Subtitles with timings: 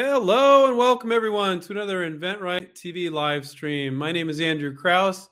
[0.00, 3.96] Hello and welcome everyone to another InventRight TV live stream.
[3.96, 5.28] My name is Andrew Krauss.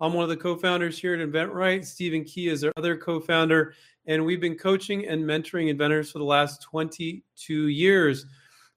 [0.00, 1.84] I'm one of the co-founders here at InventRight.
[1.84, 3.74] Stephen Key is our other co-founder,
[4.06, 8.26] and we've been coaching and mentoring inventors for the last 22 years.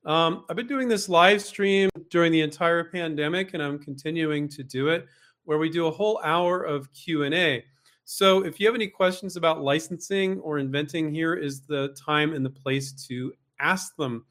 [0.06, 4.62] Um, I've been doing this live stream during the entire pandemic, and I'm continuing to
[4.62, 5.08] do it,
[5.46, 7.66] where we do a whole hour of Q&A.
[8.04, 12.46] So if you have any questions about licensing or inventing, here is the time and
[12.46, 14.24] the place to ask them.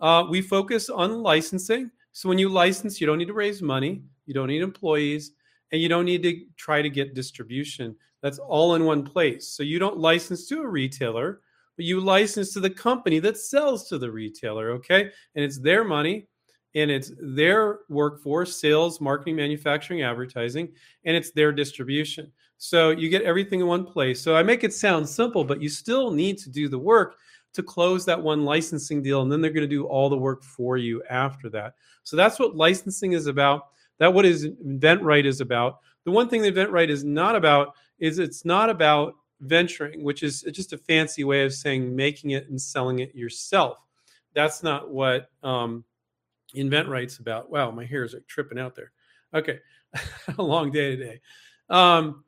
[0.00, 1.90] Uh, we focus on licensing.
[2.12, 5.32] So when you license, you don't need to raise money, you don't need employees,
[5.72, 7.94] and you don't need to try to get distribution.
[8.22, 9.48] That's all in one place.
[9.48, 11.40] So you don't license to a retailer,
[11.76, 15.10] but you license to the company that sells to the retailer, okay?
[15.34, 16.26] And it's their money
[16.74, 20.68] and it's their workforce, sales, marketing, manufacturing, advertising,
[21.04, 22.30] and it's their distribution.
[22.58, 24.20] So you get everything in one place.
[24.20, 27.16] So I make it sound simple, but you still need to do the work
[27.54, 30.42] to close that one licensing deal and then they're going to do all the work
[30.44, 31.74] for you after that.
[32.04, 33.68] So that's what licensing is about.
[33.98, 35.78] That what is InventRight is about.
[36.04, 40.42] The one thing that InventRight is not about is it's not about venturing, which is
[40.52, 43.78] just a fancy way of saying making it and selling it yourself.
[44.34, 45.84] That's not what um,
[46.54, 47.50] InventRight's about.
[47.50, 48.92] Wow, my hairs are tripping out there.
[49.34, 49.58] Okay,
[50.38, 51.20] a long day today.
[51.68, 52.24] Um,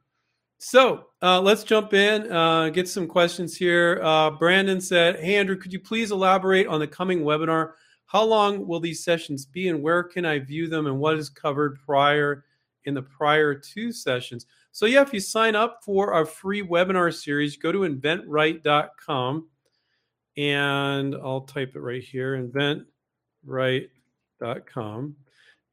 [0.62, 3.98] so uh, let's jump in, uh, get some questions here.
[4.02, 7.72] Uh, Brandon said, Hey, Andrew, could you please elaborate on the coming webinar?
[8.04, 11.30] How long will these sessions be and where can I view them and what is
[11.30, 12.44] covered prior
[12.84, 14.44] in the prior two sessions?
[14.70, 19.48] So, yeah, if you sign up for our free webinar series, go to inventright.com
[20.36, 25.16] and I'll type it right here inventright.com.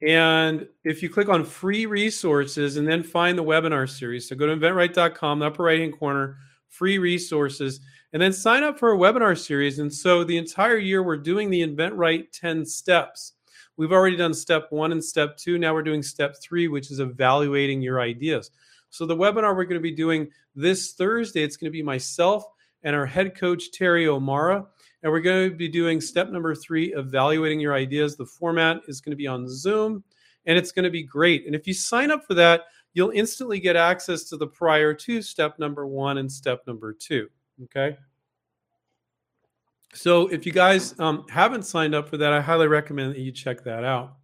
[0.02, 4.46] And if you click on free resources and then find the webinar series, so go
[4.46, 6.38] to inventright.com, the upper right hand corner,
[6.70, 7.80] free resources,
[8.14, 9.80] and then sign up for a webinar series.
[9.80, 13.34] And so the entire year, we're doing the InventRight 10 steps.
[13.76, 15.58] We've already done step one and step two.
[15.58, 18.52] Now we're doing step three, which is evaluating your ideas.
[18.90, 22.44] So the webinar we're going to be doing this Thursday, it's going to be myself
[22.84, 24.66] and our head coach, Terry O'Mara.
[25.04, 28.16] And we're going to be doing step number three, evaluating your ideas.
[28.16, 30.04] The format is going to be on Zoom
[30.46, 31.46] and it's going to be great.
[31.46, 32.62] And if you sign up for that,
[32.94, 37.28] you'll instantly get access to the prior two, step number one and step number two.
[37.66, 37.98] Okay.
[39.94, 43.32] So if you guys um, haven't signed up for that, I highly recommend that you
[43.32, 44.16] check that out.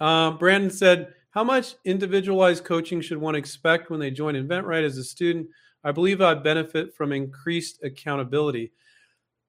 [0.00, 4.96] Uh, Brandon said, How much individualized coaching should one expect when they join InventRight as
[4.96, 5.48] a student?
[5.84, 8.72] I believe I benefit from increased accountability.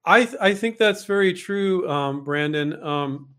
[0.04, 2.82] I th- I think that's very true, um, Brandon.
[2.82, 3.34] Um,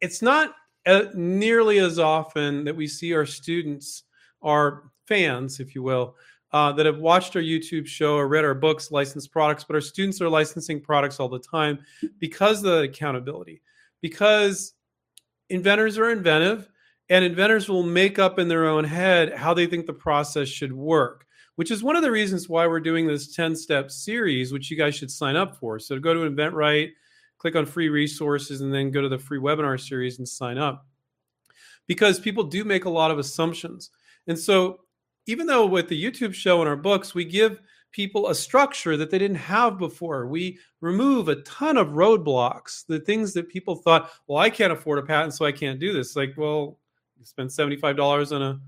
[0.00, 0.54] it's not
[0.86, 4.04] uh, nearly as often that we see our students,
[4.42, 6.16] our fans, if you will,
[6.52, 9.80] uh, that have watched our YouTube show or read our books, licensed products, but our
[9.80, 11.78] students are licensing products all the time
[12.18, 13.60] because of the accountability.
[14.00, 14.74] Because
[15.50, 16.68] inventors are inventive,
[17.10, 20.72] and inventors will make up in their own head how they think the process should
[20.72, 21.26] work
[21.58, 24.76] which is one of the reasons why we're doing this 10 step series, which you
[24.76, 25.80] guys should sign up for.
[25.80, 26.92] So go to InventRight,
[27.36, 30.86] click on free resources, and then go to the free webinar series and sign up.
[31.88, 33.90] Because people do make a lot of assumptions.
[34.28, 34.82] And so
[35.26, 37.60] even though with the YouTube show and our books, we give
[37.90, 40.28] people a structure that they didn't have before.
[40.28, 45.00] We remove a ton of roadblocks, the things that people thought, well, I can't afford
[45.00, 46.14] a patent, so I can't do this.
[46.14, 46.78] Like, well,
[47.18, 48.60] you spend $75 on a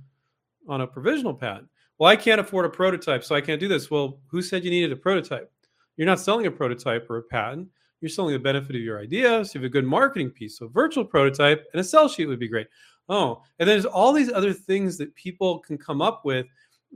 [0.69, 1.69] on a provisional patent
[2.01, 3.91] well, I can't afford a prototype, so I can't do this.
[3.91, 5.53] Well, who said you needed a prototype?
[5.99, 7.69] You're not selling a prototype or a patent.
[8.01, 9.45] You're selling the benefit of your idea.
[9.45, 10.57] So you have a good marketing piece.
[10.57, 12.69] So virtual prototype and a sell sheet would be great.
[13.11, 16.47] Oh, and there's all these other things that people can come up with,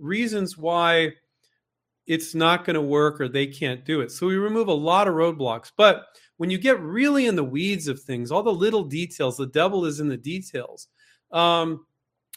[0.00, 1.10] reasons why
[2.06, 4.10] it's not going to work or they can't do it.
[4.10, 5.71] So we remove a lot of roadblocks.
[5.76, 6.06] But
[6.38, 9.84] when you get really in the weeds of things, all the little details, the devil
[9.84, 10.88] is in the details.
[11.31, 11.84] Um,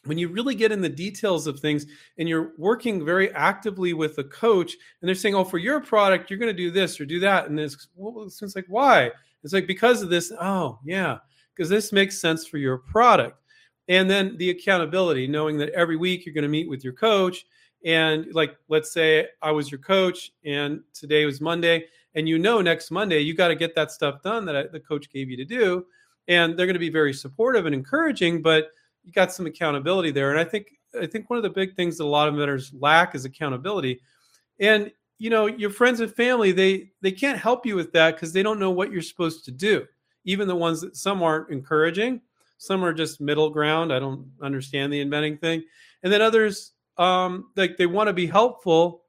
[0.08, 1.86] when you really get in the details of things
[2.18, 6.30] and you're working very actively with a coach and they're saying oh for your product
[6.30, 9.12] you're going to do this or do that and it's, well, it's like why?
[9.44, 10.32] It's like because of this.
[10.40, 11.20] Oh yeah
[11.56, 13.42] because this makes sense for your product.
[13.88, 17.46] And then the accountability knowing that every week you're going to meet with your coach
[17.86, 21.86] and like let's say i was your coach and today was monday
[22.16, 24.80] and you know next monday you got to get that stuff done that I, the
[24.80, 25.86] coach gave you to do
[26.28, 28.72] and they're going to be very supportive and encouraging but
[29.08, 30.32] you got some accountability there.
[30.32, 30.68] And I think
[31.02, 34.02] I think one of the big things that a lot of inventors lack is accountability.
[34.60, 38.34] And you know, your friends and family, they they can't help you with that because
[38.34, 39.86] they don't know what you're supposed to do.
[40.26, 42.22] Even the ones that some aren't encouraging,
[42.58, 43.94] some are just middle ground.
[43.94, 45.64] I don't understand the inventing thing.
[46.04, 49.04] And then others um like they want to be helpful,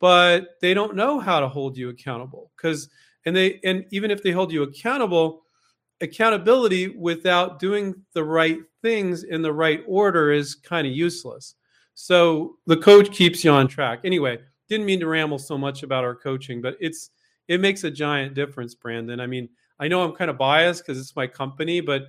[0.00, 2.88] but they don't know how to hold you accountable because
[3.26, 5.45] and they and even if they hold you accountable
[6.00, 11.54] accountability without doing the right things in the right order is kind of useless.
[11.94, 14.00] So the coach keeps you on track.
[14.04, 14.38] Anyway
[14.68, 17.10] didn't mean to ramble so much about our coaching but it's
[17.48, 19.20] it makes a giant difference brandon.
[19.20, 19.48] I mean
[19.78, 22.04] i know i'm kind of biased because it's my company but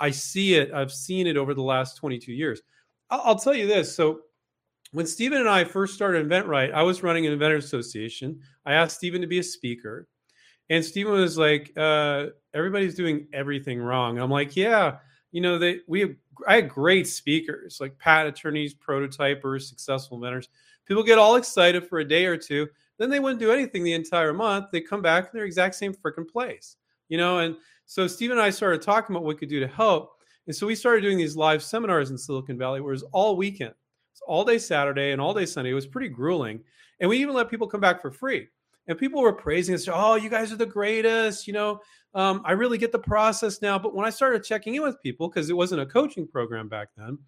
[0.00, 2.60] i see it i've seen it over the last 22 years.
[3.10, 4.20] I'll, I'll tell you this so
[4.92, 8.38] when Stephen and I first started InventRight, I was running an inventor association.
[8.66, 10.06] I asked Stephen to be a speaker,
[10.70, 14.98] and Stephen was like, uh, "Everybody's doing everything wrong." I'm like, "Yeah,
[15.32, 16.14] you know, they we have
[16.46, 20.48] I had great speakers like Pat attorneys, prototypers, successful inventors.
[20.86, 22.68] People get all excited for a day or two,
[22.98, 24.66] then they wouldn't do anything the entire month.
[24.72, 26.76] They come back in their exact same freaking place,
[27.08, 27.56] you know." And
[27.86, 30.12] so Stephen and I started talking about what we could do to help,
[30.46, 33.36] and so we started doing these live seminars in Silicon Valley, where it was all
[33.36, 33.74] weekend
[34.26, 35.70] all day Saturday and all day Sunday.
[35.70, 36.60] It was pretty grueling.
[37.00, 38.48] And we even let people come back for free.
[38.88, 41.46] And people were praising us, oh, you guys are the greatest.
[41.46, 41.80] You know,
[42.14, 43.78] um, I really get the process now.
[43.78, 46.88] But when I started checking in with people, because it wasn't a coaching program back
[46.96, 47.18] then,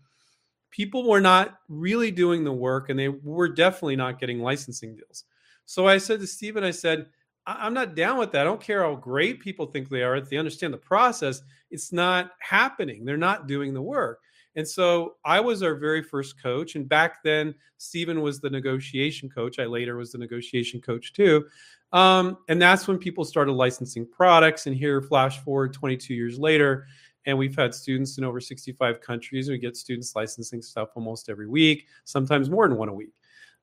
[0.70, 5.24] people were not really doing the work and they were definitely not getting licensing deals.
[5.66, 7.06] So I said to Stephen, I said,
[7.46, 8.40] I'm not down with that.
[8.40, 10.16] I don't care how great people think they are.
[10.16, 13.04] If they understand the process, it's not happening.
[13.04, 14.20] They're not doing the work.
[14.56, 16.76] And so I was our very first coach.
[16.76, 19.58] And back then, Stephen was the negotiation coach.
[19.58, 21.46] I later was the negotiation coach too.
[21.92, 24.66] Um, and that's when people started licensing products.
[24.66, 26.86] And here, flash forward 22 years later,
[27.26, 29.48] and we've had students in over 65 countries.
[29.48, 33.14] We get students licensing stuff almost every week, sometimes more than one a week.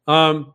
[0.07, 0.53] Um,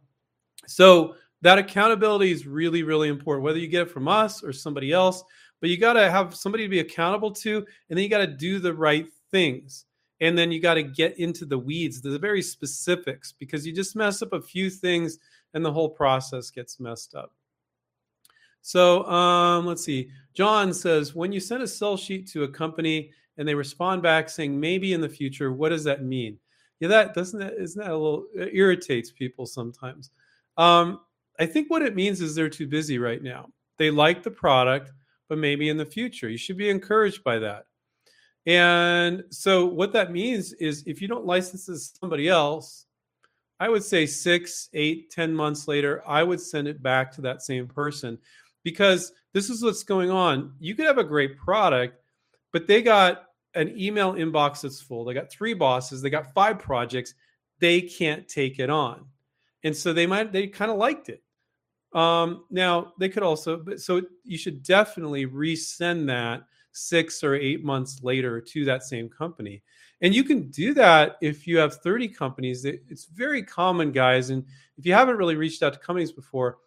[0.67, 4.93] so that accountability is really, really important, whether you get it from us or somebody
[4.93, 5.23] else.
[5.61, 8.27] But you got to have somebody to be accountable to, and then you got to
[8.27, 9.86] do the right things
[10.21, 13.97] and then you got to get into the weeds the very specifics because you just
[13.97, 15.19] mess up a few things
[15.55, 17.33] and the whole process gets messed up.
[18.63, 20.11] So um, let's see.
[20.35, 24.29] John says when you send a sell sheet to a company and they respond back
[24.29, 26.39] saying maybe in the future what does that mean?
[26.81, 30.11] Yeah that doesn't that isn't that a little irritates people sometimes.
[30.57, 31.01] Um,
[31.39, 33.51] i think what it means is they're too busy right now.
[33.79, 34.93] They like the product
[35.29, 36.29] but maybe in the future.
[36.29, 37.67] You should be encouraged by that
[38.47, 42.87] and so what that means is if you don't license to somebody else,
[43.59, 47.43] I would say six, eight, ten months later, I would send it back to that
[47.43, 48.19] same person
[48.63, 50.53] because this is what's going on.
[50.61, 52.01] You could have a great product,
[52.53, 55.05] but they got an email inbox that's full.
[55.05, 57.15] They got three bosses, they got five projects.
[57.59, 59.07] They can't take it on.
[59.65, 61.23] And so they might, they kind of liked it.
[61.95, 66.43] Um, now they could also, but so you should definitely resend that
[66.77, 69.63] six or eight months later to that same company.
[70.03, 72.65] And you can do that if you have 30 companies.
[72.65, 74.31] It's very common, guys.
[74.31, 74.45] And
[74.77, 76.59] if you haven't really reached out to companies before,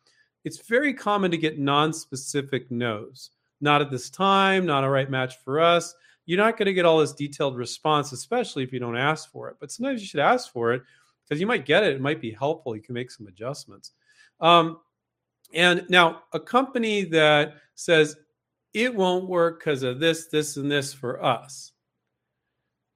[0.43, 3.31] it's very common to get non specific no's.
[3.61, 5.93] Not at this time, not a right match for us.
[6.25, 9.49] You're not going to get all this detailed response, especially if you don't ask for
[9.49, 9.57] it.
[9.59, 10.81] But sometimes you should ask for it
[11.23, 11.93] because you might get it.
[11.95, 12.75] It might be helpful.
[12.75, 13.91] You can make some adjustments.
[14.39, 14.79] Um,
[15.53, 18.15] and now, a company that says,
[18.73, 21.71] it won't work because of this, this, and this for us.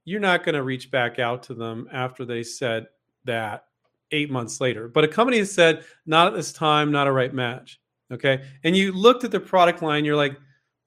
[0.05, 2.87] You're not going to reach back out to them after they said
[3.25, 3.65] that
[4.11, 4.87] eight months later.
[4.87, 7.79] But a company has said, not at this time, not a right match.
[8.11, 8.43] Okay.
[8.63, 10.37] And you looked at the product line, you're like,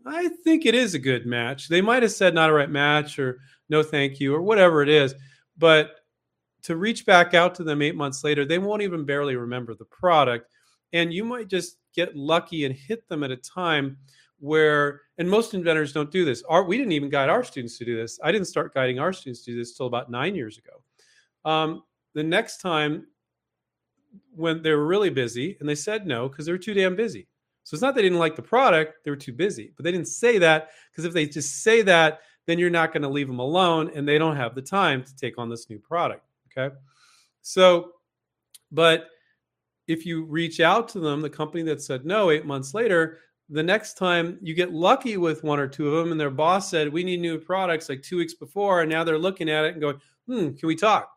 [0.06, 1.69] I think it is a good match.
[1.69, 4.88] They might have said not a right match or no thank you or whatever it
[4.88, 5.14] is.
[5.58, 5.96] But
[6.62, 9.84] to reach back out to them eight months later, they won't even barely remember the
[9.86, 10.48] product.
[10.93, 13.96] And you might just get lucky and hit them at a time
[14.38, 16.43] where and most inventors don't do this.
[16.48, 18.19] Our, we didn't even guide our students to do this.
[18.22, 21.50] I didn't start guiding our students to do this till about nine years ago.
[21.50, 21.82] Um,
[22.14, 23.06] the next time
[24.34, 27.26] when they were really busy and they said no because they were too damn busy.
[27.64, 30.08] So it's not they didn't like the product they were too busy but they didn't
[30.08, 33.40] say that because if they just say that then you're not going to leave them
[33.40, 36.24] alone and they don't have the time to take on this new product
[36.56, 36.74] okay?
[37.43, 37.93] So
[38.70, 39.08] but
[39.88, 43.62] if you reach out to them the company that said no eight months later the
[43.62, 46.93] next time you get lucky with one or two of them and their boss said
[46.93, 49.81] we need new products like two weeks before and now they're looking at it and
[49.81, 51.12] going hmm can we talk?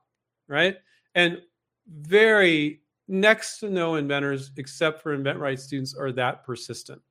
[0.48, 0.78] Right?
[1.16, 1.42] And
[1.88, 7.02] very next to no inventors except for InventRight students are that persistent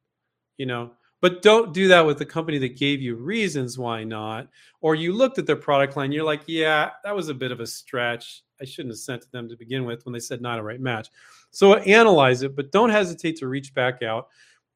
[0.56, 0.92] you know?
[1.20, 4.46] But don't do that with the company that gave you reasons why not
[4.80, 7.58] or you looked at their product line you're like yeah that was a bit of
[7.58, 8.44] a stretch.
[8.60, 10.80] I shouldn't have sent to them to begin with when they said not a right
[10.80, 11.08] match.
[11.50, 14.28] So analyze it but don't hesitate to reach back out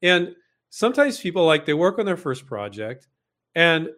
[0.03, 0.35] and
[0.69, 3.07] sometimes people like they work on their first project
[3.55, 3.89] and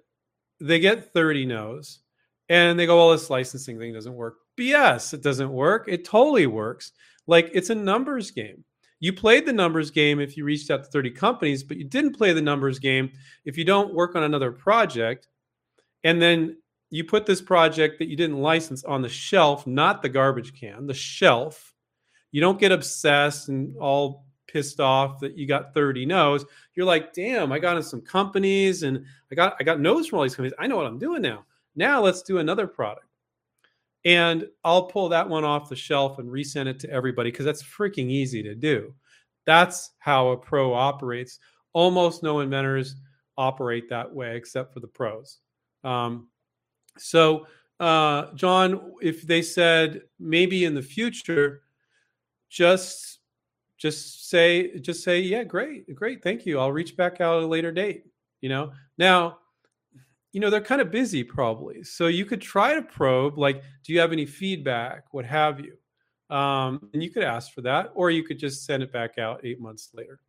[0.62, 2.00] they get 30 no's
[2.48, 4.38] and they go, well, this licensing thing doesn't work.
[4.58, 5.86] BS, it doesn't work.
[5.88, 6.92] It totally works.
[7.28, 8.64] Like it's a numbers game.
[9.00, 12.16] You played the numbers game if you reached out to 30 companies, but you didn't
[12.16, 13.12] play the numbers game
[13.44, 15.28] if you don't work on another project.
[16.04, 16.58] And then
[16.92, 20.88] you put this project that you didn't license on the shelf, not the garbage can,
[20.88, 21.74] the shelf.
[22.32, 24.25] You don't get obsessed and all
[24.56, 26.46] pissed off that you got 30 no's.
[26.76, 30.20] You're like, damn, I got in some companies and I got I got no's from
[30.20, 30.54] all these companies.
[30.58, 31.44] I know what I'm doing now.
[31.76, 33.06] Now let's do another product.
[34.06, 37.64] And I'll pull that one off the shelf and resend it to everybody because that's
[37.64, 38.94] freaking easy to do.
[39.46, 41.40] That's how a pro operates.
[41.74, 42.96] Almost no inventors
[43.38, 45.40] operate that way except for the pros.
[45.84, 46.30] Um,
[46.98, 47.48] so,
[47.82, 51.64] uh, John, if they said maybe in the future,
[52.50, 53.15] just
[53.78, 56.60] just say just say yeah, great, great, thank you.
[56.60, 58.06] I'll reach back out at a later date.
[58.42, 59.40] You know, now
[60.36, 63.94] you know they're kind of busy probably so you could try to probe like do
[63.94, 65.78] you have any feedback what have you
[66.36, 69.40] um, and you could ask for that or you could just send it back out
[69.46, 70.20] eight months later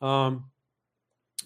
[0.00, 0.46] um,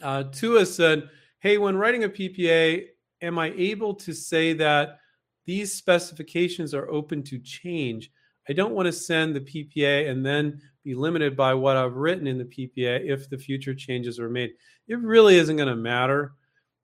[0.00, 2.84] uh, tua said hey when writing a ppa
[3.20, 5.00] am i able to say that
[5.44, 8.12] these specifications are open to change
[8.48, 12.26] i don't want to send the ppa and then be limited by what i've written
[12.26, 14.50] in the ppa if the future changes are made
[14.88, 16.32] it really isn't going to matter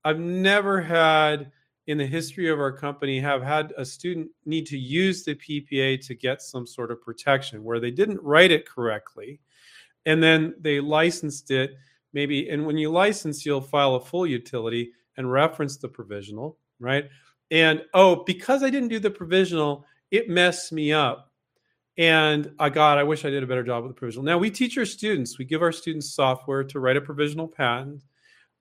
[0.05, 1.51] I've never had
[1.87, 6.07] in the history of our company have had a student need to use the PPA
[6.07, 9.41] to get some sort of protection where they didn't write it correctly
[10.07, 11.73] and then they licensed it
[12.13, 17.09] maybe and when you license you'll file a full utility and reference the provisional, right?
[17.51, 21.31] And oh, because I didn't do the provisional, it messed me up.
[21.97, 24.25] And I God, I wish I did a better job with the provisional.
[24.25, 28.03] Now we teach our students, we give our students software to write a provisional patent.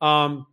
[0.01, 0.45] Um,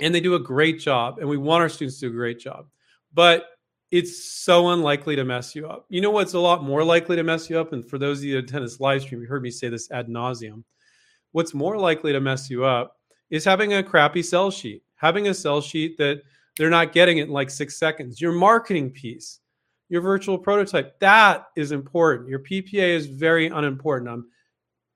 [0.00, 2.38] and they do a great job and we want our students to do a great
[2.38, 2.66] job
[3.14, 3.46] but
[3.90, 7.22] it's so unlikely to mess you up you know what's a lot more likely to
[7.22, 9.42] mess you up and for those of you that attend this live stream you heard
[9.42, 10.62] me say this ad nauseum
[11.32, 12.96] what's more likely to mess you up
[13.30, 16.22] is having a crappy sell sheet having a sell sheet that
[16.56, 19.40] they're not getting it in like six seconds your marketing piece
[19.88, 24.26] your virtual prototype that is important your ppa is very unimportant i'm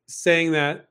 [0.09, 0.89] saying that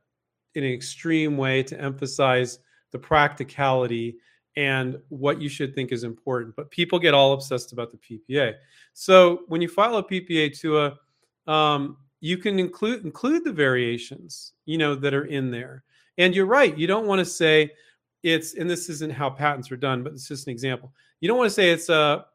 [0.56, 2.60] in an extreme way to emphasize
[2.92, 4.18] the practicality
[4.56, 6.56] and what you should think is important.
[6.56, 8.56] But people get all obsessed about the PPA.
[8.94, 14.54] So when you file a PPA to a, um, you can include include the variations,
[14.66, 15.84] you know, that are in there.
[16.18, 16.78] And you're right.
[16.78, 17.72] You don't want to say
[18.24, 20.92] it's, and this isn't how patents are done, but it's just an example.
[21.22, 22.26] You don't want to say it's a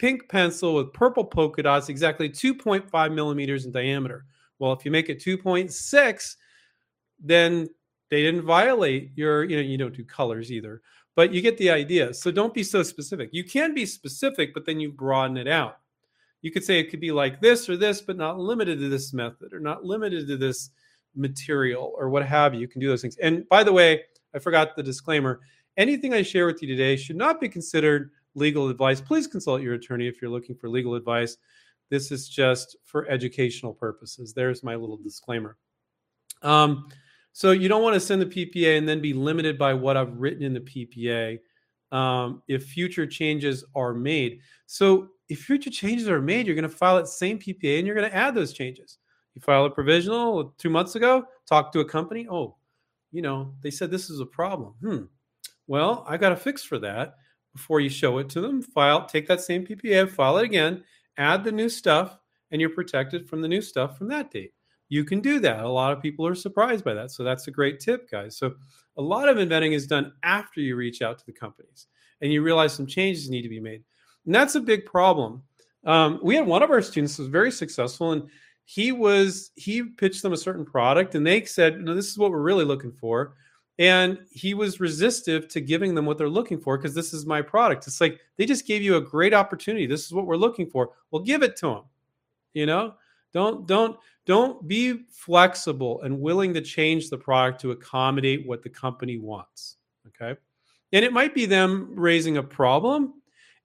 [0.00, 4.24] pink pencil with purple polka dots, exactly 2.5 millimeters in diameter.
[4.58, 6.36] Well, if you make it 2.6,
[7.22, 7.68] then
[8.08, 10.80] they didn't violate your, you know, you don't do colors either,
[11.16, 12.14] but you get the idea.
[12.14, 13.28] So don't be so specific.
[13.32, 15.76] You can be specific, but then you broaden it out.
[16.40, 19.12] You could say it could be like this or this, but not limited to this
[19.12, 20.70] method or not limited to this
[21.14, 22.60] material or what have you.
[22.60, 23.18] You can do those things.
[23.18, 24.00] And by the way,
[24.34, 25.40] I forgot the disclaimer.
[25.76, 29.00] Anything I share with you today should not be considered legal advice.
[29.00, 31.36] Please consult your attorney if you're looking for legal advice.
[31.90, 34.32] This is just for educational purposes.
[34.32, 35.56] There's my little disclaimer.
[36.42, 36.88] Um,
[37.32, 40.16] so you don't want to send the PPA and then be limited by what I've
[40.16, 41.38] written in the PPA
[41.92, 44.40] um, if future changes are made.
[44.66, 47.96] So if future changes are made, you're going to file that same PPA and you're
[47.96, 48.98] going to add those changes.
[49.34, 52.26] You file a provisional two months ago, talk to a company.
[52.28, 52.56] Oh,
[53.12, 54.74] you know, they said this is a problem.
[54.80, 55.02] Hmm.
[55.66, 57.16] Well, I got a fix for that
[57.52, 58.62] before you show it to them.
[58.62, 60.84] File, take that same PPA, file it again,
[61.16, 62.18] add the new stuff,
[62.50, 64.52] and you're protected from the new stuff from that date
[64.90, 65.64] you can do that.
[65.64, 67.12] A lot of people are surprised by that.
[67.12, 68.36] So that's a great tip, guys.
[68.36, 68.54] So
[68.98, 71.86] a lot of inventing is done after you reach out to the companies
[72.20, 73.84] and you realize some changes need to be made.
[74.26, 75.42] And that's a big problem.
[75.84, 78.28] Um, we had one of our students was very successful and
[78.64, 82.32] he was he pitched them a certain product and they said, no, this is what
[82.32, 83.34] we're really looking for.
[83.80, 87.40] And he was resistive to giving them what they're looking for because this is my
[87.40, 87.86] product.
[87.86, 89.86] It's like they just gave you a great opportunity.
[89.86, 90.90] This is what we're looking for.
[91.10, 91.82] Well, give it to them.
[92.52, 92.94] You know,
[93.32, 93.96] don't don't
[94.26, 99.76] don't be flexible and willing to change the product to accommodate what the company wants.
[100.08, 100.38] Okay.
[100.92, 103.14] And it might be them raising a problem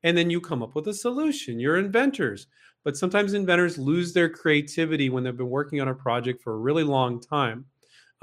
[0.03, 1.60] and then you come up with a solution.
[1.60, 2.48] You're inventors.
[2.86, 6.57] But sometimes inventors lose their creativity when they've been working on a project for a
[6.57, 7.65] really long time.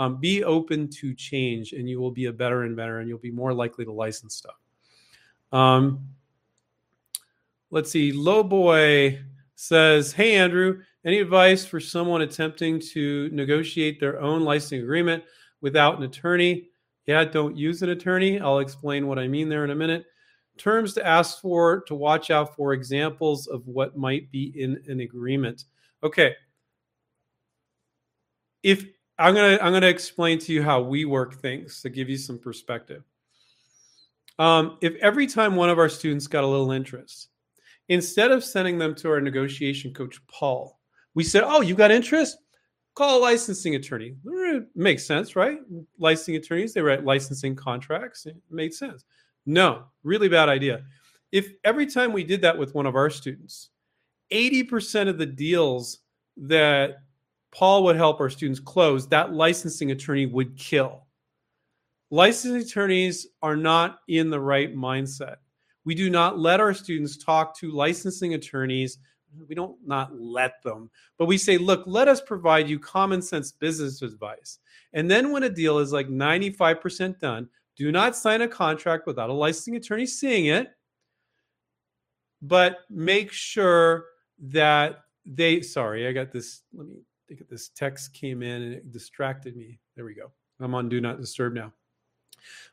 [0.02, 3.30] Um, be open to change and you will be a better inventor and you'll be
[3.30, 4.58] more likely to license stuff.
[5.52, 6.08] Um,
[7.70, 8.12] let's see.
[8.12, 9.22] Lowboy
[9.54, 15.22] says, Hey, Andrew, any advice for someone attempting to negotiate their own licensing agreement
[15.60, 16.70] without an attorney?
[17.06, 18.40] Yeah, don't use an attorney.
[18.40, 20.04] I'll explain what I mean there in a minute.
[20.58, 24.98] Terms to ask for, to watch out for examples of what might be in an
[24.98, 25.64] agreement.
[26.02, 26.34] Okay.
[28.64, 28.84] if
[29.18, 32.38] I'm gonna I'm gonna explain to you how we work things to give you some
[32.38, 33.02] perspective.
[34.38, 37.28] Um, if every time one of our students got a little interest,
[37.88, 40.80] instead of sending them to our negotiation coach Paul,
[41.14, 42.38] we said, "Oh, you got interest?
[42.94, 45.58] Call a licensing attorney." It makes sense, right?
[45.98, 48.26] Licensing attorneys they write licensing contracts.
[48.26, 49.04] It made sense.
[49.44, 50.84] No, really bad idea.
[51.32, 53.70] If every time we did that with one of our students,
[54.30, 56.00] 80% of the deals
[56.36, 56.96] that
[57.52, 61.06] Paul would help our students close, that licensing attorney would kill.
[62.10, 65.36] Licensing attorneys are not in the right mindset.
[65.84, 68.98] We do not let our students talk to licensing attorneys.
[69.48, 73.50] We don't not let them, but we say, look, let us provide you common sense
[73.52, 74.58] business advice.
[74.92, 79.30] And then when a deal is like 95% done, do not sign a contract without
[79.30, 80.68] a licensing attorney seeing it,
[82.42, 84.04] but make sure
[84.38, 86.60] that they, sorry, I got this.
[86.74, 86.96] Let me
[87.36, 89.78] think this text came in and it distracted me.
[89.96, 90.30] There we go.
[90.60, 91.72] I'm on do not disturb now.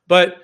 [0.07, 0.41] But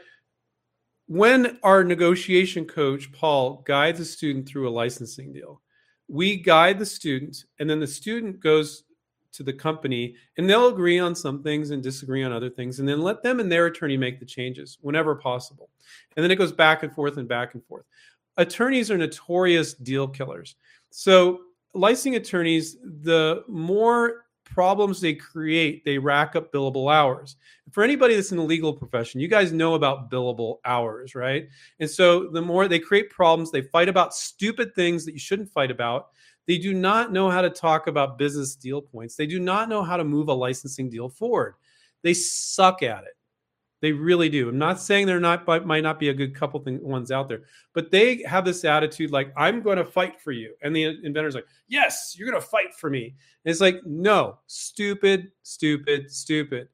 [1.08, 5.62] when our negotiation coach, Paul, guides a student through a licensing deal,
[6.08, 8.84] we guide the student, and then the student goes
[9.34, 12.88] to the company and they'll agree on some things and disagree on other things, and
[12.88, 15.70] then let them and their attorney make the changes whenever possible.
[16.16, 17.86] And then it goes back and forth and back and forth.
[18.38, 20.56] Attorneys are notorious deal killers.
[20.90, 21.42] So,
[21.76, 27.36] licensing attorneys, the more problems they create, they rack up billable hours.
[27.72, 31.48] For anybody that's in the legal profession, you guys know about billable hours, right?
[31.80, 35.52] And so the more they create problems, they fight about stupid things that you shouldn't
[35.52, 36.08] fight about.
[36.48, 39.16] They do not know how to talk about business deal points.
[39.16, 41.56] They do not know how to move a licensing deal forward.
[42.04, 43.18] They suck at it.
[43.86, 44.50] They really do.
[44.50, 47.30] I'm not saying they're not but might not be a good couple thing, ones out
[47.30, 50.98] there, but they have this attitude like I'm going to fight for you, and the
[51.04, 56.10] inventor's like, "Yes, you're going to fight for me." And it's like, no, stupid, stupid,
[56.10, 56.68] stupid.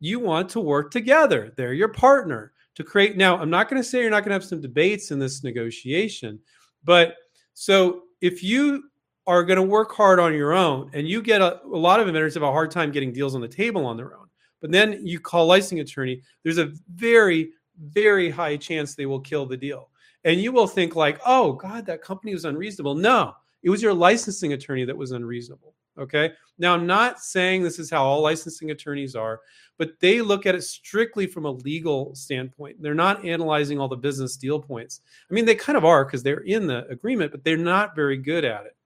[0.00, 1.52] You want to work together.
[1.54, 3.18] They're your partner to create.
[3.18, 5.44] Now, I'm not going to say you're not going to have some debates in this
[5.44, 6.40] negotiation,
[6.82, 7.16] but
[7.52, 8.84] so if you
[9.26, 12.08] are going to work hard on your own, and you get a, a lot of
[12.08, 14.23] inventors have a hard time getting deals on the table on their own
[14.64, 19.44] but then you call licensing attorney, there's a very, very high chance they will kill
[19.44, 19.90] the deal.
[20.24, 22.94] And you will think like, oh God, that company was unreasonable.
[22.94, 25.74] No, it was your licensing attorney that was unreasonable.
[25.98, 26.32] Okay.
[26.56, 29.42] Now I'm not saying this is how all licensing attorneys are,
[29.76, 32.80] but they look at it strictly from a legal standpoint.
[32.80, 35.02] They're not analyzing all the business deal points.
[35.30, 38.16] I mean, they kind of are because they're in the agreement, but they're not very
[38.16, 38.76] good at it.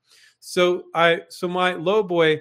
[0.41, 2.41] So I so my low boy,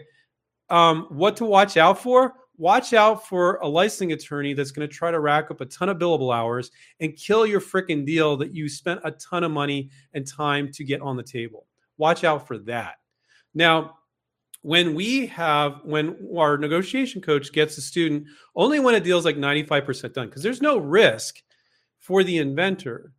[0.71, 2.33] um, what to watch out for?
[2.57, 5.89] Watch out for a licensing attorney that's going to try to rack up a ton
[5.89, 9.89] of billable hours and kill your freaking deal that you spent a ton of money
[10.13, 11.67] and time to get on the table.
[11.97, 12.95] Watch out for that.
[13.53, 13.97] Now,
[14.61, 19.25] when we have when our negotiation coach gets a student only when a deal is
[19.25, 21.41] like 95% done because there's no risk
[21.99, 23.13] for the inventor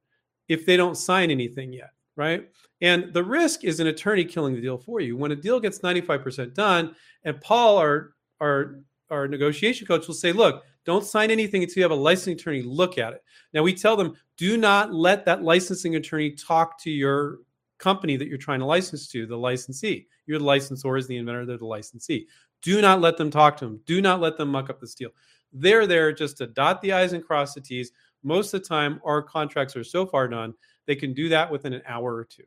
[0.48, 4.61] if they don't sign anything yet right and the risk is an attorney killing the
[4.61, 9.86] deal for you when a deal gets 95% done and paul our our our negotiation
[9.86, 13.12] coach will say, look, don't sign anything until you have a licensing attorney look at
[13.12, 13.22] it.
[13.52, 17.38] Now we tell them, do not let that licensing attorney talk to your
[17.78, 20.06] company that you're trying to license to, the licensee.
[20.26, 22.26] You're the licensor is the inventor, they're the licensee.
[22.62, 23.80] Do not let them talk to them.
[23.86, 25.10] Do not let them muck up this deal.
[25.52, 27.92] They're there just to dot the I's and cross the T's.
[28.22, 30.54] Most of the time, our contracts are so far done,
[30.86, 32.44] they can do that within an hour or two.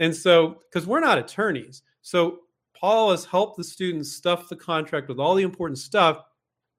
[0.00, 2.40] And so, because we're not attorneys, so
[2.82, 6.24] Paul has helped the students stuff the contract with all the important stuff.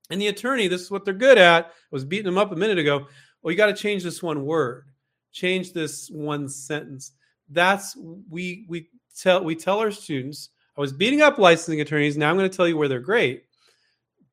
[0.09, 1.67] And the attorney, this is what they're good at.
[1.67, 3.07] I was beating them up a minute ago.
[3.41, 4.83] Well, you got to change this one word,
[5.31, 7.13] change this one sentence.
[7.49, 7.95] That's
[8.29, 10.49] we we tell we tell our students.
[10.77, 12.17] I was beating up licensing attorneys.
[12.17, 13.43] Now I'm going to tell you where they're great.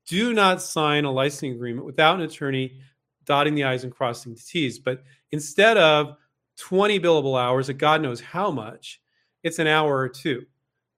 [0.09, 2.81] Do not sign a licensing agreement without an attorney
[3.27, 4.81] dotting the I's and crossing the T's.
[4.81, 6.17] But instead of
[6.59, 9.01] 20 billable hours at God knows how much,
[9.45, 10.47] it's an hour or two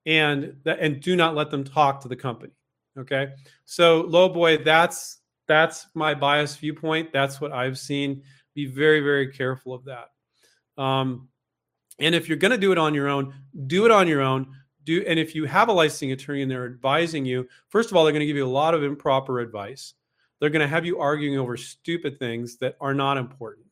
[0.07, 2.53] and that and do not let them talk to the company
[2.99, 3.33] okay?
[3.65, 7.13] So low boy that's that's my biased viewpoint.
[7.13, 8.23] That's what i've seen.
[8.55, 10.11] Be very very careful of that.
[10.83, 11.29] Um,
[11.99, 13.35] and if you're going to do it on your own
[13.67, 14.55] do it on your own.
[14.85, 18.05] Do and if you have a licensing attorney and they're advising you first of all
[18.05, 19.95] they're going to give you a lot of improper advice.
[20.41, 23.67] They're going to have you arguing over stupid things that are not important.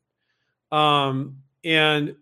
[0.70, 2.14] Um, and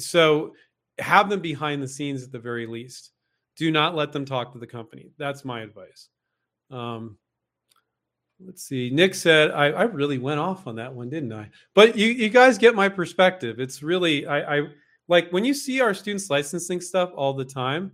[0.00, 0.54] so
[0.98, 3.12] have them behind the scenes at the very least.
[3.56, 5.10] Do not let them talk to the company.
[5.18, 6.08] That's my advice.
[6.70, 7.18] Um,
[8.44, 8.90] let's see.
[8.90, 11.50] Nick said, I, I really went off on that one, didn't I?
[11.74, 13.60] But you, you guys get my perspective.
[13.60, 14.62] It's really, I, I
[15.08, 17.92] like when you see our students licensing stuff all the time,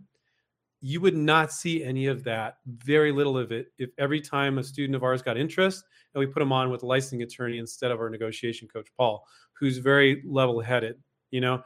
[0.80, 4.64] you would not see any of that, very little of it, if every time a
[4.64, 5.84] student of ours got interest
[6.14, 9.26] and we put them on with a licensing attorney instead of our negotiation coach, Paul,
[9.52, 10.96] who's very level headed.
[11.30, 11.62] You know,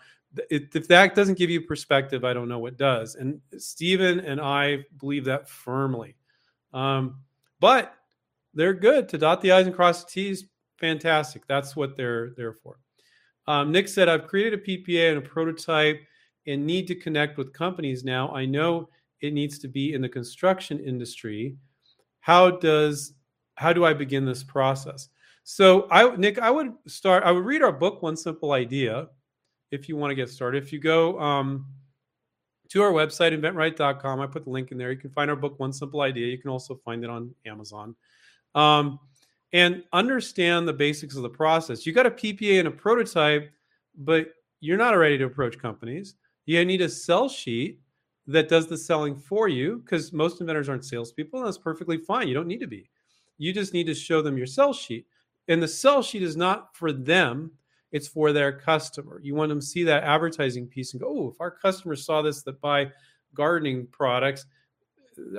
[0.51, 3.15] if that doesn't give you perspective, I don't know what does.
[3.15, 6.17] And Stephen and I believe that firmly.
[6.73, 7.21] Um,
[7.61, 7.95] but
[8.53, 10.45] they're good to dot the I's and cross the T's.
[10.79, 11.47] Fantastic.
[11.47, 12.79] That's what they're there for.
[13.47, 16.01] Um, Nick said, I've created a PPA and a prototype
[16.47, 18.31] and need to connect with companies now.
[18.31, 18.89] I know
[19.21, 21.57] it needs to be in the construction industry.
[22.21, 23.15] How does
[23.57, 25.09] how do I begin this process?
[25.45, 29.09] So I Nick, I would start, I would read our book, One Simple Idea,
[29.75, 30.63] if you want to get started.
[30.63, 31.67] If you go um,
[32.71, 34.91] to our website, inventright.com, I put the link in there.
[34.91, 36.27] You can find our book, One Simple Idea.
[36.27, 37.95] You can also find it on Amazon.
[38.55, 38.99] Um,
[39.53, 41.87] and understand the basics of the process.
[41.87, 43.53] You got a PPA and a prototype,
[43.97, 44.29] but
[44.61, 46.15] you're not ready to approach companies.
[46.47, 47.81] You need a sell sheet
[48.27, 51.39] that does the selling for you because most inventors aren't salespeople.
[51.39, 52.29] And that's perfectly fine.
[52.29, 52.89] You don't need to be.
[53.39, 55.07] You just need to show them your sell sheet.
[55.49, 57.53] And the sell sheet is not for them,
[57.95, 59.21] it's for their customer.
[59.23, 62.23] You want them to see that advertising piece and go, oh, if our customers saw
[62.23, 62.91] this that buy
[63.35, 64.47] gardening products,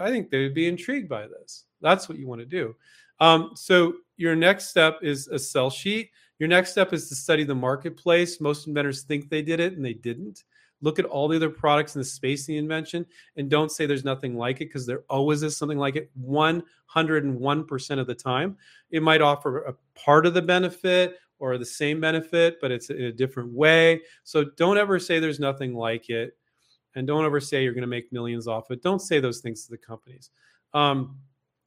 [0.01, 1.65] I think they would be intrigued by this.
[1.81, 2.73] That's what you want to do.
[3.19, 6.11] Um, so your next step is a sell sheet.
[6.39, 8.39] Your next step is to study the marketplace.
[8.39, 10.45] Most inventors think they did it and they didn't.
[10.81, 14.05] Look at all the other products in the space the invention and don't say there's
[14.05, 18.55] nothing like it because there always is something like it 101% of the time.
[18.91, 23.03] It might offer a part of the benefit or the same benefit, but it's in
[23.03, 24.01] a different way.
[24.23, 26.37] So don't ever say there's nothing like it.
[26.95, 28.81] And don't ever say you're going to make millions off it.
[28.81, 30.29] Don't say those things to the companies.
[30.73, 31.17] Um,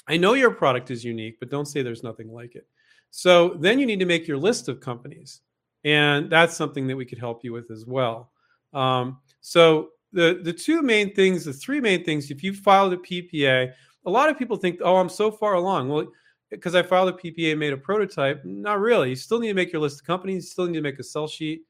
[0.07, 2.67] I know your product is unique, but don't say there's nothing like it.
[3.11, 5.43] So then you need to make your list of companies.
[5.85, 8.33] And that's something that we could help you with as well.
[8.73, 12.97] Um, so the the two main things, the three main things, if you filed a
[12.97, 13.73] PPA,
[14.07, 15.89] a lot of people think, oh, I'm so far along.
[15.89, 16.07] Well,
[16.51, 18.45] because I filed a PPA, and made a prototype.
[18.45, 19.11] Not really.
[19.11, 20.45] You still need to make your list of companies.
[20.45, 21.63] You still need to make a sell sheet,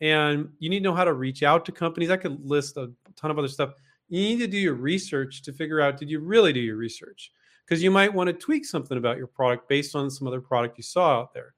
[0.00, 2.10] and you need to know how to reach out to companies.
[2.10, 3.72] I could list a ton of other stuff.
[4.08, 7.32] You need to do your research to figure out did you really do your research?
[7.66, 10.76] Because you might want to tweak something about your product based on some other product
[10.76, 11.54] you saw out there.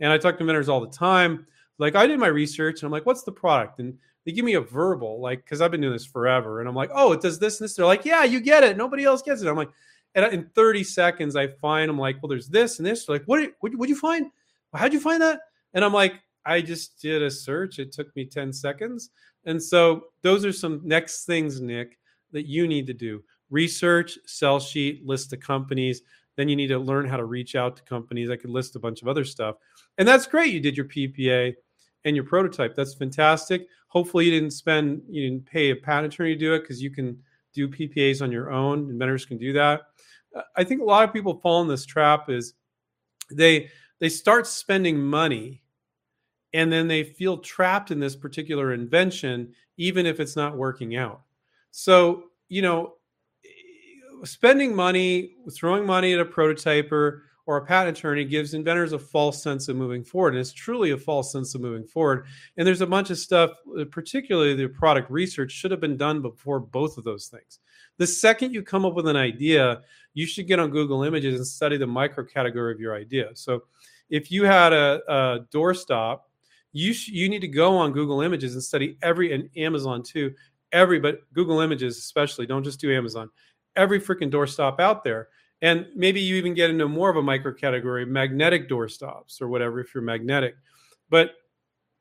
[0.00, 1.46] And I talk to vendors all the time.
[1.78, 4.54] Like I did my research, and I'm like, "What's the product?" And they give me
[4.54, 6.58] a verbal, like, because I've been doing this forever.
[6.58, 7.76] And I'm like, oh, it does this and this.
[7.76, 8.76] They're like, yeah, you get it.
[8.76, 9.48] Nobody else gets it.
[9.48, 9.70] I'm like,
[10.16, 13.04] and in 30 seconds, I find I'm like, well, there's this and this.
[13.04, 14.30] They're like, what what would you find?
[14.74, 15.40] How'd you find that?
[15.74, 17.78] And I'm like, I just did a search.
[17.78, 19.10] It took me 10 seconds.
[19.44, 21.98] And so those are some next things, Nick,
[22.32, 23.22] that you need to do.
[23.50, 26.02] Research, sell sheet, list the companies.
[26.36, 28.30] Then you need to learn how to reach out to companies.
[28.30, 29.56] I could list a bunch of other stuff.
[29.98, 30.52] And that's great.
[30.52, 31.54] You did your PPA
[32.04, 32.74] and your prototype.
[32.74, 33.66] That's fantastic.
[33.88, 36.90] Hopefully, you didn't spend, you didn't pay a patent attorney to do it because you
[36.90, 37.18] can
[37.56, 38.90] do PPAs on your own.
[38.90, 39.82] Inventors can do that.
[40.34, 42.54] Uh, I think a lot of people fall in this trap is
[43.32, 45.62] they they start spending money
[46.52, 51.22] and then they feel trapped in this particular invention even if it's not working out.
[51.70, 52.94] So, you know,
[54.24, 59.42] spending money, throwing money at a prototyper or a patent attorney gives inventors a false
[59.42, 60.34] sense of moving forward.
[60.34, 62.26] And it's truly a false sense of moving forward.
[62.56, 66.20] And there's a bunch of stuff, uh, particularly the product research, should have been done
[66.20, 67.60] before both of those things.
[67.98, 69.82] The second you come up with an idea,
[70.12, 73.30] you should get on Google Images and study the micro category of your idea.
[73.34, 73.62] So
[74.10, 76.20] if you had a, a doorstop,
[76.72, 80.34] you sh- you need to go on Google Images and study every and Amazon too,
[80.72, 82.44] every but Google Images especially.
[82.44, 83.30] Don't just do Amazon.
[83.76, 85.28] Every freaking doorstop out there
[85.62, 89.48] and maybe you even get into more of a micro category, magnetic door stops or
[89.48, 90.54] whatever, if you're magnetic.
[91.08, 91.32] But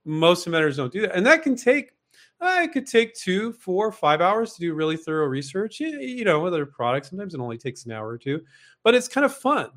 [0.03, 1.15] most inventors don't do that.
[1.15, 1.91] And that can take,
[2.41, 5.79] uh, it could take two, four, five hours to do really thorough research.
[5.79, 8.41] You, you know, with other products, sometimes it only takes an hour or two,
[8.83, 9.69] but it's kind of fun.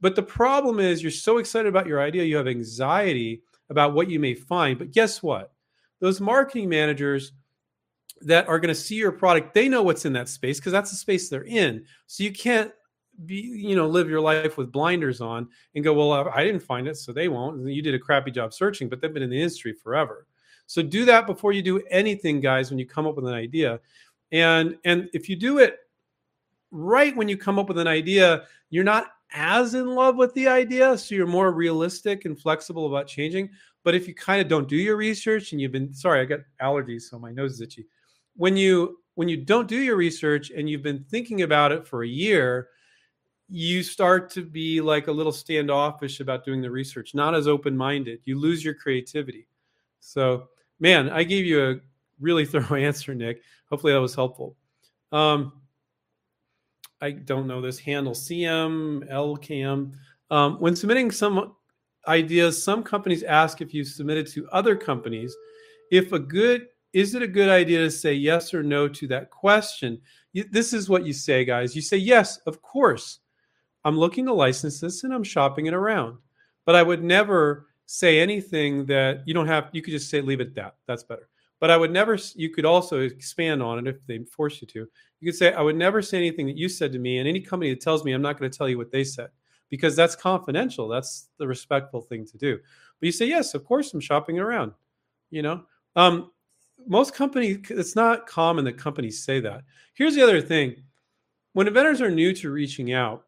[0.00, 4.08] But the problem is you're so excited about your idea, you have anxiety about what
[4.08, 4.78] you may find.
[4.78, 5.52] But guess what?
[6.00, 7.32] Those marketing managers
[8.20, 10.90] that are going to see your product, they know what's in that space because that's
[10.90, 11.84] the space they're in.
[12.06, 12.72] So you can't
[13.24, 16.86] be you know live your life with blinders on and go well i didn't find
[16.86, 17.66] it so they won't.
[17.66, 20.26] You did a crappy job searching but they've been in the industry forever.
[20.66, 23.80] So do that before you do anything guys when you come up with an idea.
[24.32, 25.78] And and if you do it
[26.70, 30.48] right when you come up with an idea you're not as in love with the
[30.48, 33.48] idea so you're more realistic and flexible about changing.
[33.84, 36.40] But if you kind of don't do your research and you've been sorry i got
[36.60, 37.86] allergies so my nose is itchy.
[38.34, 42.02] When you when you don't do your research and you've been thinking about it for
[42.02, 42.68] a year
[43.48, 47.76] you start to be like a little standoffish about doing the research, not as open
[47.76, 48.20] minded.
[48.24, 49.46] You lose your creativity.
[50.00, 50.48] So,
[50.80, 51.76] man, I gave you a
[52.20, 53.42] really thorough answer, Nick.
[53.70, 54.56] Hopefully that was helpful.
[55.12, 55.52] Um,
[57.00, 59.92] I don't know this handle CM LKM.
[60.30, 61.54] Um, when submitting some
[62.08, 65.34] ideas, some companies ask if you submitted to other companies.
[65.90, 69.30] If a good is it a good idea to say yes or no to that
[69.30, 70.00] question?
[70.32, 71.76] This is what you say, guys.
[71.76, 73.20] You say yes, of course.
[73.86, 76.18] I'm looking to license this and I'm shopping it around.
[76.64, 79.68] But I would never say anything that you don't have.
[79.70, 80.74] You could just say leave it at that.
[80.88, 81.28] That's better.
[81.60, 82.18] But I would never.
[82.34, 84.88] You could also expand on it if they force you to.
[85.20, 87.40] You could say I would never say anything that you said to me, and any
[87.40, 89.28] company that tells me I'm not going to tell you what they said
[89.70, 90.88] because that's confidential.
[90.88, 92.58] That's the respectful thing to do.
[93.00, 94.72] But you say yes, of course I'm shopping around.
[95.30, 95.62] You know,
[95.94, 96.32] um,
[96.88, 97.58] most companies.
[97.70, 99.62] It's not common that companies say that.
[99.94, 100.74] Here's the other thing:
[101.52, 103.26] when inventors are new to reaching out,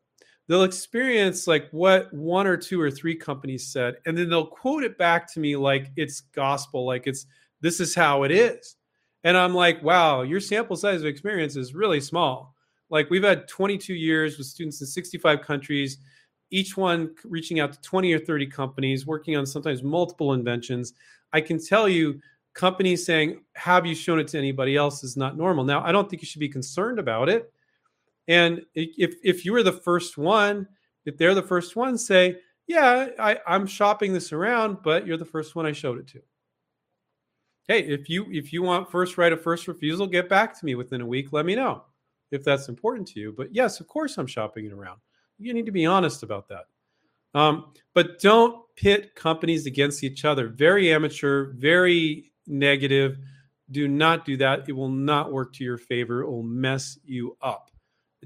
[0.49, 4.83] they'll experience like what one or two or three companies said and then they'll quote
[4.83, 7.27] it back to me like it's gospel like it's
[7.61, 8.77] this is how it is.
[9.25, 12.55] And i'm like wow your sample size of experience is really small.
[12.91, 15.99] Like we've had 22 years with students in 65 countries
[16.51, 20.95] each one reaching out to 20 or 30 companies working on sometimes multiple inventions.
[21.35, 22.21] I can tell you
[22.55, 25.05] companies saying have you shown it to anybody else?
[25.05, 25.65] is not normal.
[25.65, 27.53] Now i don't think you should be concerned about it
[28.29, 30.69] and if if you were the first one,
[31.07, 32.37] if they're the first one, say,
[32.67, 36.21] yeah, I, I'm shopping this around, but you're the first one I showed it to.
[37.67, 40.75] Hey, if you if you want first right of first refusal, get back to me
[40.75, 41.33] within a week.
[41.33, 41.85] Let me know
[42.31, 43.35] if that's important to you.
[43.35, 45.01] But yes, of course, I'm shopping it around.
[45.39, 46.67] You need to be honest about that.
[47.35, 50.49] Um, but don't pit companies against each other.
[50.49, 53.19] Very amateur, very negative.
[53.71, 54.69] Do not do that.
[54.69, 56.23] It will not work to your favor.
[56.23, 57.68] It will mess you up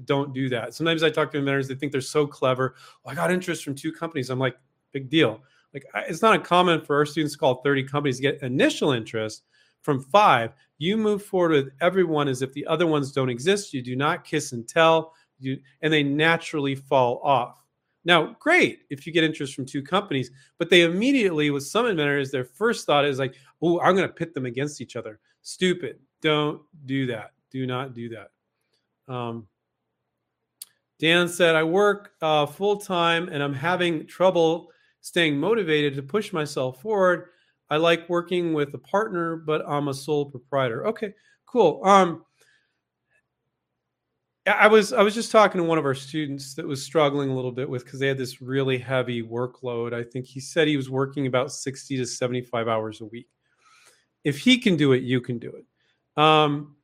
[0.05, 0.73] don't do that.
[0.73, 2.75] Sometimes I talk to inventors, they think they're so clever.
[3.05, 4.29] Oh, I got interest from two companies.
[4.29, 4.57] I'm like,
[4.91, 5.41] big deal.
[5.73, 9.43] Like, it's not uncommon for our students to call 30 companies to get initial interest
[9.81, 10.53] from five.
[10.77, 13.73] You move forward with everyone as if the other ones don't exist.
[13.73, 17.63] You do not kiss and tell, you, and they naturally fall off.
[18.05, 22.31] Now, great if you get interest from two companies, but they immediately, with some inventors,
[22.31, 25.19] their first thought is like, oh, I'm going to pit them against each other.
[25.41, 25.99] Stupid.
[26.21, 27.31] Don't do that.
[27.49, 29.13] Do not do that.
[29.13, 29.47] Um,
[31.03, 34.69] Dan said, I work uh, full time and I'm having trouble
[35.01, 37.25] staying motivated to push myself forward.
[37.69, 40.87] I like working with a partner, but I'm a sole proprietor.
[40.87, 41.13] Okay,
[41.45, 41.81] cool.
[41.83, 42.23] Um,
[44.47, 47.35] I was I was just talking to one of our students that was struggling a
[47.35, 49.93] little bit with because they had this really heavy workload.
[49.93, 53.27] I think he said he was working about 60 to 75 hours a week.
[54.23, 56.21] If he can do it, you can do it.
[56.21, 56.77] Um,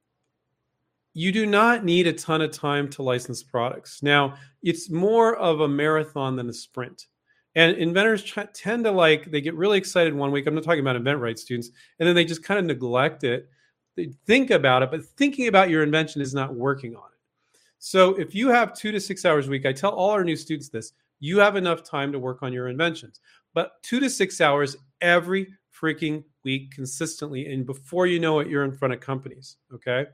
[1.13, 4.03] you do not need a ton of time to license products.
[4.03, 7.07] Now, it's more of a marathon than a sprint.
[7.55, 10.45] And inventors tend to like, they get really excited one week.
[10.45, 11.71] I'm not talking about InventRight students.
[11.99, 13.49] And then they just kind of neglect it.
[13.95, 17.59] They think about it, but thinking about your invention is not working on it.
[17.79, 20.35] So if you have two to six hours a week, I tell all our new
[20.35, 23.19] students this you have enough time to work on your inventions.
[23.53, 25.47] But two to six hours every
[25.81, 27.51] freaking week consistently.
[27.51, 29.57] And before you know it, you're in front of companies.
[29.73, 30.05] Okay.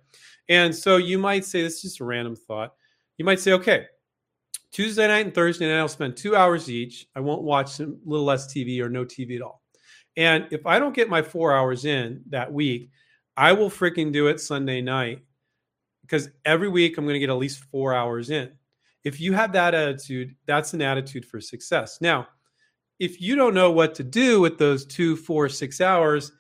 [0.49, 2.73] And so you might say, this is just a random thought.
[3.17, 3.86] You might say, okay,
[4.71, 7.08] Tuesday night and Thursday night, I'll spend two hours each.
[7.15, 9.62] I won't watch a little less TV or no TV at all.
[10.17, 12.89] And if I don't get my four hours in that week,
[13.38, 15.21] I will freaking do it Sunday night
[16.01, 18.51] because every week I'm going to get at least four hours in.
[19.04, 21.99] If you have that attitude, that's an attitude for success.
[22.01, 22.28] Now,
[22.99, 26.31] if you don't know what to do with those two, four, six hours,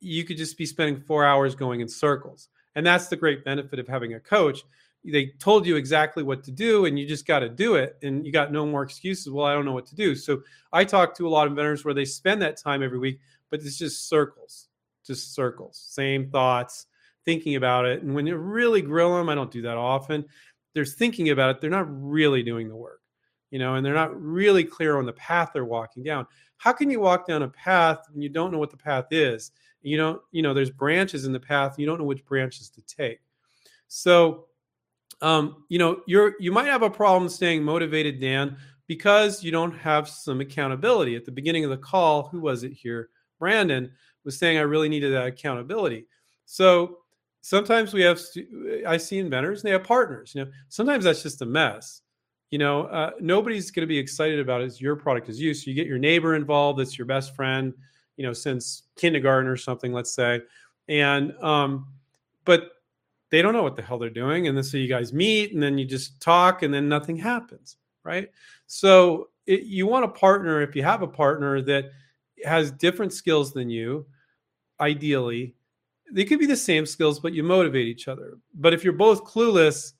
[0.00, 2.48] you could just be spending four hours going in circles.
[2.74, 4.62] And that's the great benefit of having a coach.
[5.04, 7.98] They told you exactly what to do, and you just got to do it.
[8.02, 9.30] And you got no more excuses.
[9.30, 10.14] Well, I don't know what to do.
[10.14, 13.20] So I talk to a lot of inventors where they spend that time every week,
[13.50, 14.68] but it's just circles,
[15.06, 16.86] just circles, same thoughts,
[17.24, 18.02] thinking about it.
[18.02, 20.24] And when you really grill them, I don't do that often.
[20.74, 21.60] They're thinking about it.
[21.60, 23.01] They're not really doing the work,
[23.52, 26.26] you know, and they're not really clear on the path they're walking down.
[26.56, 29.52] How can you walk down a path when you don't know what the path is?
[29.82, 32.80] you don't you know there's branches in the path you don't know which branches to
[32.82, 33.20] take.
[33.88, 34.46] So
[35.20, 39.72] um, you know you're you might have a problem staying motivated dan because you don't
[39.72, 41.16] have some accountability.
[41.16, 43.10] At the beginning of the call who was it here?
[43.38, 43.90] Brandon
[44.24, 46.06] was saying i really needed that accountability.
[46.44, 46.98] So
[47.40, 48.20] sometimes we have
[48.86, 50.50] i see inventors and they have partners you know.
[50.68, 52.01] Sometimes that's just a mess
[52.52, 55.64] you know uh, nobody's going to be excited about it as your product is used
[55.64, 57.74] so you get your neighbor involved that's your best friend
[58.16, 60.40] you know since kindergarten or something let's say
[60.88, 61.88] and um
[62.44, 62.70] but
[63.30, 65.60] they don't know what the hell they're doing and then so you guys meet and
[65.62, 68.30] then you just talk and then nothing happens right
[68.68, 71.86] so it, you want a partner if you have a partner that
[72.44, 74.06] has different skills than you
[74.80, 75.54] ideally
[76.12, 78.38] they could be the same skills, but you motivate each other.
[78.54, 79.94] But if you're both clueless,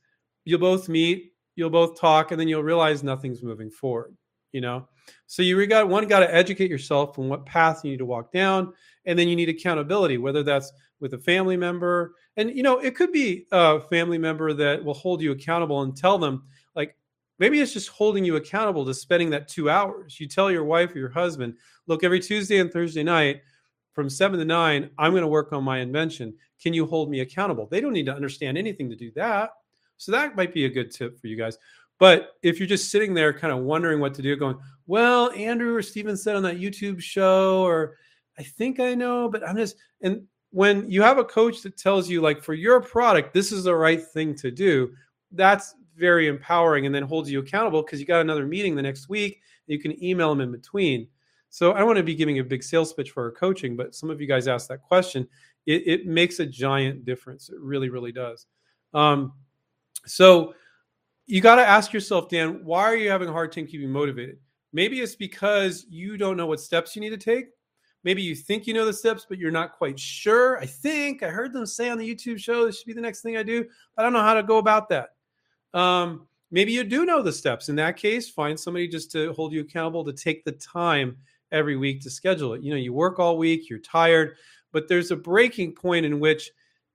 [0.45, 1.32] you'll both meet,
[1.63, 4.17] you'll both talk, and then you'll realize nothing's moving forward.
[4.51, 4.89] You know,
[5.27, 8.33] so you got one got to educate yourself on what path you need to walk
[8.33, 8.73] down,
[9.07, 12.97] and then you need accountability, whether that's with a family member, and you know it
[12.97, 16.43] could be a family member that will hold you accountable and tell them
[16.75, 16.97] like
[17.39, 20.19] maybe it's just holding you accountable to spending that two hours.
[20.19, 21.55] You tell your wife or your husband,
[21.87, 23.43] look, every Tuesday and Thursday night
[23.95, 26.35] from seven to nine, I'm going to work on my invention.
[26.63, 27.67] Can you hold me accountable?
[27.67, 29.51] They don't need to understand anything to do that.
[30.03, 31.59] So that might be a good tip for you guys.
[31.99, 35.75] But if you're just sitting there kind of wondering what to do, going, well, Andrew
[35.75, 37.97] or Stephen said on that YouTube show, or
[38.39, 42.11] I think I know, but I'm just, and when you have a coach that tells
[42.11, 44.93] you, like, for your product, this is the right thing to do,
[45.31, 49.09] that's very empowering and then holds you accountable because you got another meeting the next
[49.09, 49.41] week.
[49.69, 51.07] You can email them in between.
[51.51, 53.95] So I don't want to be giving a big sales pitch for our coaching, but
[53.95, 55.29] some of you guys asked that question.
[55.67, 57.49] It, it makes a giant difference.
[57.51, 58.47] It really, really does.
[58.93, 59.35] Um,
[60.07, 60.55] so
[61.27, 64.39] you got to ask yourself, Dan, why are you having a hard time keeping motivated?
[64.73, 67.47] Maybe it's because you don't know what steps you need to take.
[68.05, 70.59] Maybe you think you know the steps, but you're not quite sure.
[70.59, 73.21] I think I heard them say on the YouTube show this should be the next
[73.21, 73.65] thing I do.
[73.97, 75.11] I don't know how to go about that.
[75.73, 77.69] Um, maybe you do know the steps.
[77.69, 81.17] In that case, find somebody just to hold you accountable to take the time
[81.53, 82.63] every week to schedule it.
[82.63, 84.37] You know, you work all week, you're tired,
[84.73, 86.51] but there's a breaking point in which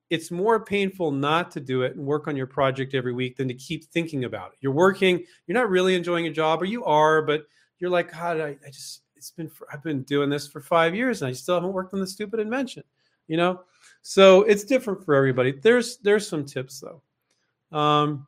[0.09, 3.47] it's more painful not to do it and work on your project every week than
[3.47, 4.57] to keep thinking about it.
[4.61, 7.45] You're working, you're not really enjoying your job, or you are, but
[7.79, 11.21] you're like, God, I, I just, it's been, I've been doing this for five years
[11.21, 12.83] and I still haven't worked on the stupid invention,
[13.27, 13.61] you know?
[14.01, 15.51] So it's different for everybody.
[15.51, 17.77] There's, there's some tips though.
[17.77, 18.27] Um,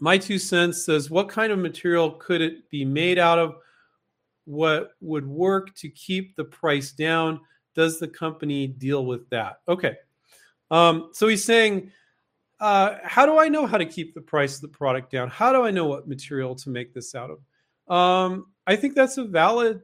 [0.00, 3.56] my two cents says, what kind of material could it be made out of?
[4.48, 7.38] what would work to keep the price down?
[7.74, 9.60] Does the company deal with that?
[9.68, 9.96] Okay.
[10.70, 11.92] Um, so he's saying,
[12.60, 15.28] uh, how do I know how to keep the price of the product down?
[15.28, 17.94] How do I know what material to make this out of?
[17.94, 19.80] Um, I think that's a valid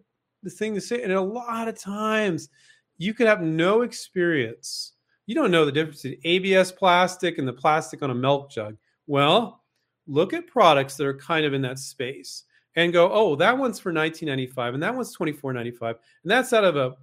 [0.51, 1.03] thing to say.
[1.03, 2.49] And a lot of times
[2.99, 4.93] you could have no experience.
[5.27, 8.77] You don't know the difference between ABS plastic and the plastic on a milk jug.
[9.07, 9.63] Well,
[10.07, 12.45] look at products that are kind of in that space
[12.77, 16.77] and go, oh, that one's for 1995 and that one's 24.95 and that's out of
[16.77, 16.95] a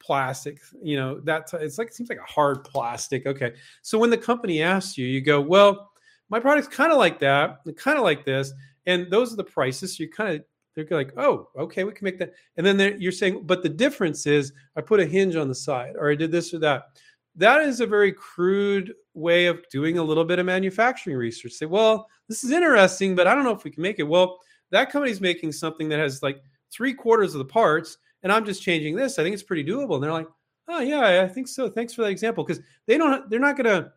[0.00, 3.26] plastic, you know, that it's like it seems like a hard plastic.
[3.26, 3.54] Okay.
[3.82, 5.90] So when the company asks you, you go, well,
[6.28, 8.52] my product's kind of like that, kind of like this,
[8.86, 9.96] and those are the prices.
[9.96, 12.32] So you kind of they're like, oh, okay, we can make that.
[12.56, 15.94] And then you're saying, but the difference is I put a hinge on the side,
[15.96, 16.84] or I did this or that.
[17.36, 21.52] That is a very crude way of doing a little bit of manufacturing research.
[21.52, 24.04] Say, well, this is interesting, but I don't know if we can make it.
[24.04, 24.38] Well,
[24.70, 28.62] that company's making something that has like three quarters of the parts, and I'm just
[28.62, 29.18] changing this.
[29.18, 29.94] I think it's pretty doable.
[29.94, 30.28] And they're like,
[30.68, 31.68] oh yeah, I think so.
[31.68, 32.44] Thanks for that example.
[32.44, 33.92] Because they don't, they're not gonna.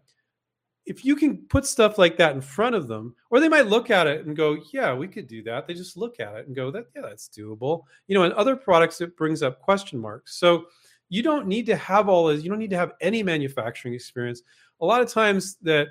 [0.86, 3.90] If you can put stuff like that in front of them, or they might look
[3.90, 6.56] at it and go, "Yeah, we could do that." They just look at it and
[6.56, 10.38] go, "That yeah, that's doable." You know, and other products it brings up question marks.
[10.38, 10.66] So
[11.08, 12.44] you don't need to have all this.
[12.44, 14.42] You don't need to have any manufacturing experience.
[14.82, 15.88] A lot of times that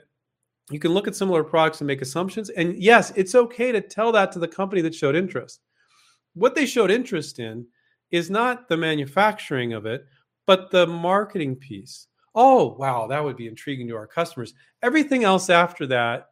[0.71, 2.51] you can look at similar products and make assumptions.
[2.51, 5.61] And yes, it's okay to tell that to the company that showed interest.
[6.35, 7.67] What they showed interest in
[8.13, 10.07] is not the manufacturing of it,
[10.47, 12.07] but the marketing piece.
[12.35, 14.55] Oh, wow, that would be intriguing to our customers.
[14.83, 16.29] Everything else after that,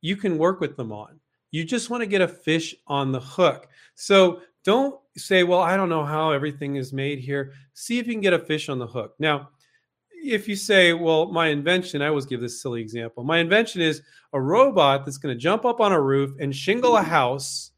[0.00, 1.20] you can work with them on.
[1.50, 3.68] You just want to get a fish on the hook.
[3.94, 7.52] So don't say, well, I don't know how everything is made here.
[7.74, 9.14] See if you can get a fish on the hook.
[9.18, 9.50] Now,
[10.10, 13.24] if you say, well, my invention, I always give this silly example.
[13.24, 14.02] My invention is
[14.32, 17.70] a robot that's going to jump up on a roof and shingle a house.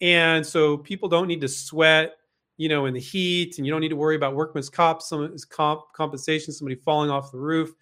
[0.00, 2.16] And so people don't need to sweat,
[2.56, 5.34] you know, in the heat, and you don't need to worry about workman's comp, some
[5.50, 7.74] comp, compensation, somebody falling off the roof.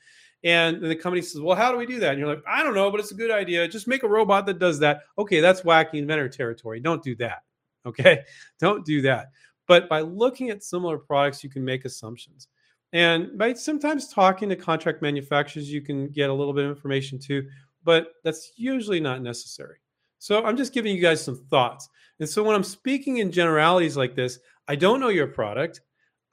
[0.44, 2.10] And the company says, well, how do we do that?
[2.10, 3.68] And you're like, I don't know, but it's a good idea.
[3.68, 5.02] Just make a robot that does that.
[5.16, 6.80] Okay, that's wacky inventor territory.
[6.80, 7.42] Don't do that.
[7.84, 8.20] Okay,
[8.60, 9.32] don't do that.
[9.66, 12.46] But by looking at similar products, you can make assumptions.
[12.92, 17.18] And by sometimes talking to contract manufacturers, you can get a little bit of information
[17.18, 17.48] too,
[17.82, 19.78] but that's usually not necessary.
[20.18, 21.88] So I'm just giving you guys some thoughts.
[22.20, 24.38] And so when I'm speaking in generalities like this,
[24.68, 25.80] I don't know your product.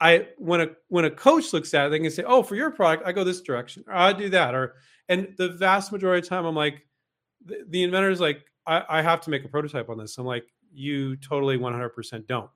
[0.00, 2.70] I when a when a coach looks at it, they can say, "Oh, for your
[2.70, 4.76] product, I go this direction, or I do that." Or
[5.08, 6.86] and the vast majority of time, I'm like,
[7.44, 10.26] the, the inventor is like, I, I have to make a prototype on this." I'm
[10.26, 12.50] like, "You totally 100% don't."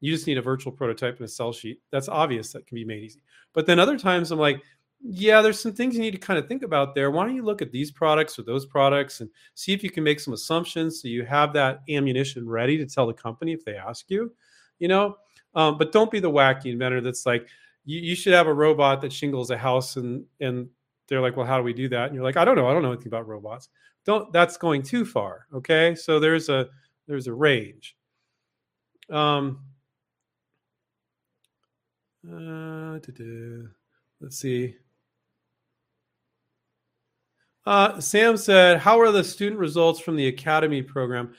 [0.00, 1.80] You just need a virtual prototype and a sell sheet.
[1.92, 2.52] That's obvious.
[2.52, 3.22] That can be made easy.
[3.52, 4.62] But then other times I'm like,
[5.02, 7.10] yeah, there's some things you need to kind of think about there.
[7.10, 10.04] Why don't you look at these products or those products and see if you can
[10.04, 13.76] make some assumptions so you have that ammunition ready to tell the company if they
[13.76, 14.32] ask you,
[14.80, 15.16] you know?
[15.54, 17.46] Um, but don't be the wacky inventor that's like,
[17.84, 20.68] you, you should have a robot that shingles a house and and
[21.08, 22.06] they're like well how do we do that?
[22.06, 22.68] And you're like i don't know.
[22.68, 23.68] I don't know anything about robots.
[24.04, 25.94] Don't that's going too far okay?
[25.94, 26.68] So there's a
[27.06, 27.96] there's a range.
[29.08, 29.60] Um
[32.30, 32.98] uh,
[34.20, 34.76] let's see.
[37.64, 41.34] Uh, Sam said, "How are the student results from the academy program?"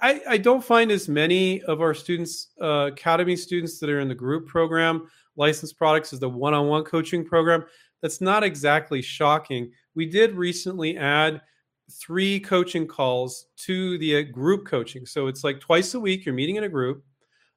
[0.00, 4.08] I, I, don't find as many of our students, uh, academy students, that are in
[4.08, 7.64] the group program licensed products as the one-on-one coaching program.
[8.00, 9.72] That's not exactly shocking.
[9.94, 11.42] We did recently add
[11.90, 16.24] three coaching calls to the uh, group coaching, so it's like twice a week.
[16.24, 17.04] You're meeting in a group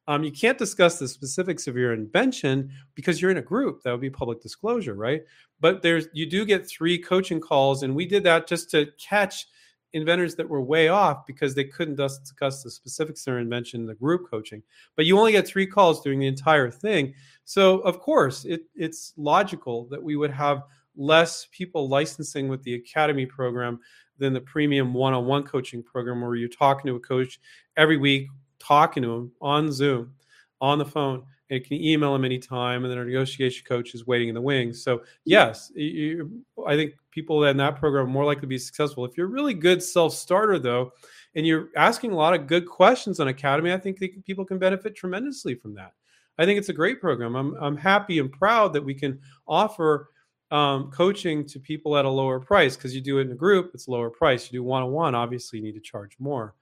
[0.07, 3.83] um, you can't discuss the specifics of your invention because you're in a group.
[3.83, 5.21] That would be public disclosure, right?
[5.59, 9.47] But there's you do get three coaching calls, and we did that just to catch
[9.93, 13.87] inventors that were way off because they couldn't discuss the specifics of their invention in
[13.87, 14.61] the group coaching.
[14.95, 17.13] But you only get three calls during the entire thing.
[17.45, 20.63] So of course, it, it's logical that we would have
[20.95, 23.79] less people licensing with the academy program
[24.17, 27.39] than the premium one-on-one coaching program where you're talking to a coach
[27.77, 28.27] every week
[28.59, 30.13] talking to him on Zoom,
[30.59, 32.83] on the phone, and you can email him anytime.
[32.83, 34.83] And then our negotiation coach is waiting in the wings.
[34.83, 39.03] So yes, you, I think people in that program are more likely to be successful.
[39.03, 40.93] If you're really good self starter though,
[41.33, 44.95] and you're asking a lot of good questions on Academy, I think people can benefit
[44.95, 45.93] tremendously from that.
[46.37, 47.35] I think it's a great program.
[47.35, 50.11] I'm I'm happy and proud that we can offer
[50.51, 53.71] um, coaching to people at a lower price because you do it in a group,
[53.73, 54.45] it's lower price.
[54.45, 56.53] You do one on one, obviously, you need to charge more.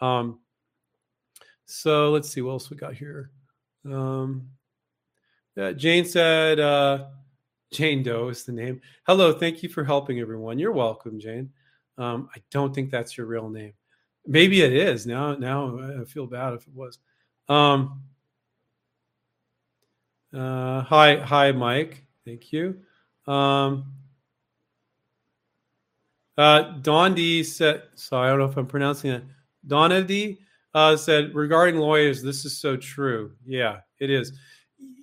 [0.00, 0.38] Um,
[1.64, 3.32] so let's see what else we got here.
[3.84, 4.50] Um,
[5.76, 7.06] Jane said, uh,
[7.72, 8.80] Jane Doe is the name.
[9.06, 10.58] Hello, thank you for helping everyone.
[10.58, 11.50] You're welcome, Jane.
[11.98, 13.72] Um, I don't think that's your real name.
[14.26, 15.06] Maybe it is.
[15.06, 16.98] Now, now I feel bad if it was.
[17.48, 18.02] Um,
[20.34, 22.04] uh, hi, hi, Mike.
[22.24, 22.80] Thank you.
[23.26, 23.92] Um,
[26.36, 29.24] uh, Don D said, so I don't know if I'm pronouncing it.
[29.66, 30.38] Donna D
[30.74, 33.32] uh, said regarding lawyers, this is so true.
[33.44, 34.38] Yeah, it is.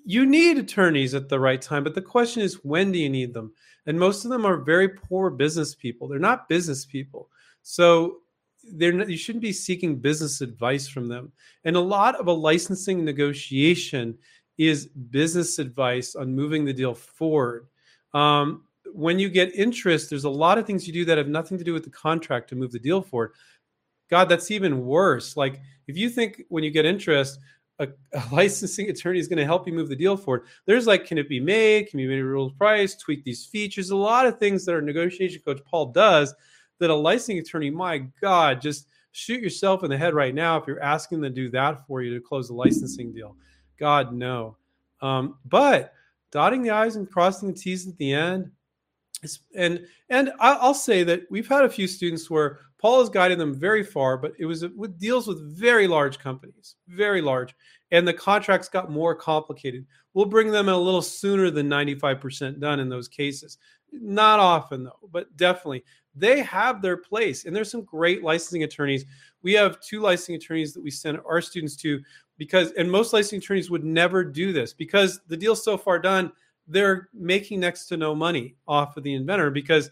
[0.05, 3.33] You need attorneys at the right time, but the question is, when do you need
[3.33, 3.53] them?
[3.85, 6.07] And most of them are very poor business people.
[6.07, 7.29] They're not business people,
[7.61, 8.19] so
[8.73, 11.31] they're not, you shouldn't be seeking business advice from them.
[11.65, 14.17] And a lot of a licensing negotiation
[14.57, 17.67] is business advice on moving the deal forward.
[18.13, 21.57] Um, when you get interest, there's a lot of things you do that have nothing
[21.57, 23.33] to do with the contract to move the deal forward.
[24.09, 25.35] God, that's even worse.
[25.35, 27.39] Like if you think when you get interest,
[27.84, 30.45] a, a licensing attorney is going to help you move the deal forward.
[30.65, 31.89] There's like, can it be made?
[31.89, 32.95] Can be made a rules price?
[32.95, 33.91] Tweak these features.
[33.91, 36.34] A lot of things that our negotiation coach Paul does
[36.79, 40.67] that a licensing attorney, my God, just shoot yourself in the head right now if
[40.67, 43.36] you're asking them to do that for you to close a licensing deal.
[43.77, 44.57] God, no.
[45.01, 45.93] Um, but
[46.31, 48.51] dotting the I's and crossing the T's at the end,
[49.55, 53.55] and and I'll say that we've had a few students where Paul has guided them
[53.55, 57.55] very far, but it was with deals with very large companies, very large,
[57.91, 59.86] and the contracts got more complicated.
[60.13, 63.57] We'll bring them a little sooner than 95% done in those cases.
[63.93, 67.45] Not often though, but definitely they have their place.
[67.45, 69.05] And there's some great licensing attorneys.
[69.43, 72.01] We have two licensing attorneys that we send our students to
[72.38, 76.34] because, and most licensing attorneys would never do this because the deal's so far done
[76.67, 79.89] they're making next to no money off of the inventor because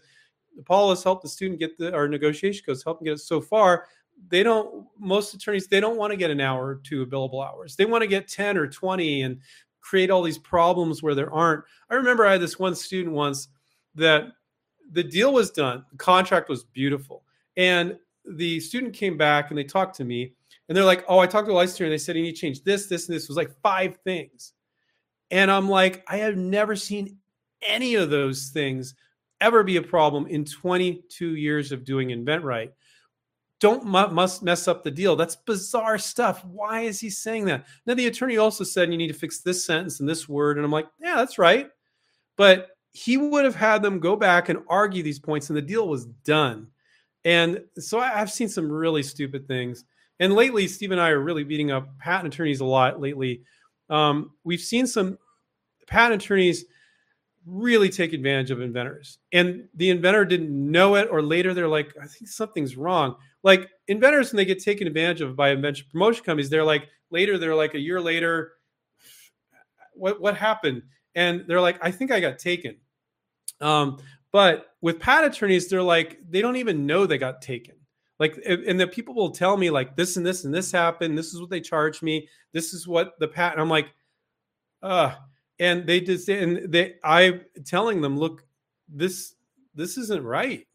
[0.64, 3.40] Paul has helped the student get the our negotiation goes help them get it so
[3.40, 3.86] far.
[4.28, 7.76] They don't most attorneys they don't want to get an hour or two billable hours.
[7.76, 9.40] They want to get 10 or 20 and
[9.80, 11.64] create all these problems where there aren't.
[11.90, 13.48] I remember I had this one student once
[13.94, 14.28] that
[14.92, 17.24] the deal was done, the contract was beautiful.
[17.56, 20.32] And the student came back and they talked to me
[20.68, 22.40] and they're like, Oh, I talked to the licensor and they said you need to
[22.40, 24.52] change this, this, and this it was like five things.
[25.30, 27.16] And I'm like, I have never seen
[27.66, 28.94] any of those things
[29.42, 32.70] ever be a problem in 22 years of doing InventRight.
[33.60, 35.14] Don't must mess up the deal.
[35.14, 36.44] That's bizarre stuff.
[36.44, 37.66] Why is he saying that?
[37.86, 40.64] Now the attorney also said you need to fix this sentence and this word, and
[40.64, 41.70] I'm like, yeah, that's right.
[42.36, 45.86] But he would have had them go back and argue these points, and the deal
[45.86, 46.68] was done.
[47.24, 49.84] And so I've seen some really stupid things.
[50.18, 53.42] And lately, Steve and I are really beating up patent attorneys a lot lately
[53.92, 55.18] um, we've seen some
[55.86, 56.64] patent attorneys
[57.46, 59.18] really take advantage of inventors.
[59.32, 63.16] And the inventor didn't know it or later they're like i think something's wrong.
[63.42, 67.38] Like inventors when they get taken advantage of by invention promotion companies they're like later
[67.38, 68.52] they're like a year later
[69.94, 70.82] what what happened?
[71.14, 72.76] And they're like i think i got taken.
[73.60, 73.98] Um,
[74.32, 77.74] but with patent attorneys they're like they don't even know they got taken.
[78.18, 81.18] Like and the people will tell me like this and this and this happened.
[81.18, 82.28] This is what they charged me.
[82.52, 83.92] This is what the patent i'm like
[84.82, 85.14] uh
[85.62, 88.44] and they just and they I telling them, look,
[88.88, 89.34] this
[89.74, 90.66] this isn't right,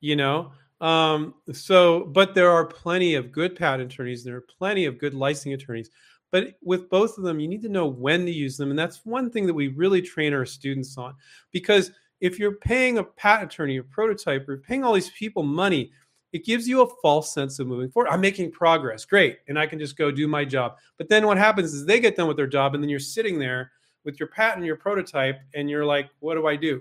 [0.00, 0.52] you know.
[0.80, 4.24] Um, so, but there are plenty of good patent attorneys.
[4.24, 5.90] There are plenty of good licensing attorneys.
[6.30, 9.04] But with both of them, you need to know when to use them, and that's
[9.04, 11.14] one thing that we really train our students on.
[11.50, 15.90] Because if you're paying a patent attorney, a prototype, or paying all these people money,
[16.32, 18.08] it gives you a false sense of moving forward.
[18.08, 20.76] I'm making progress, great, and I can just go do my job.
[20.96, 23.38] But then what happens is they get done with their job, and then you're sitting
[23.38, 23.72] there
[24.04, 26.80] with your patent, your prototype, and you're like, what do I do?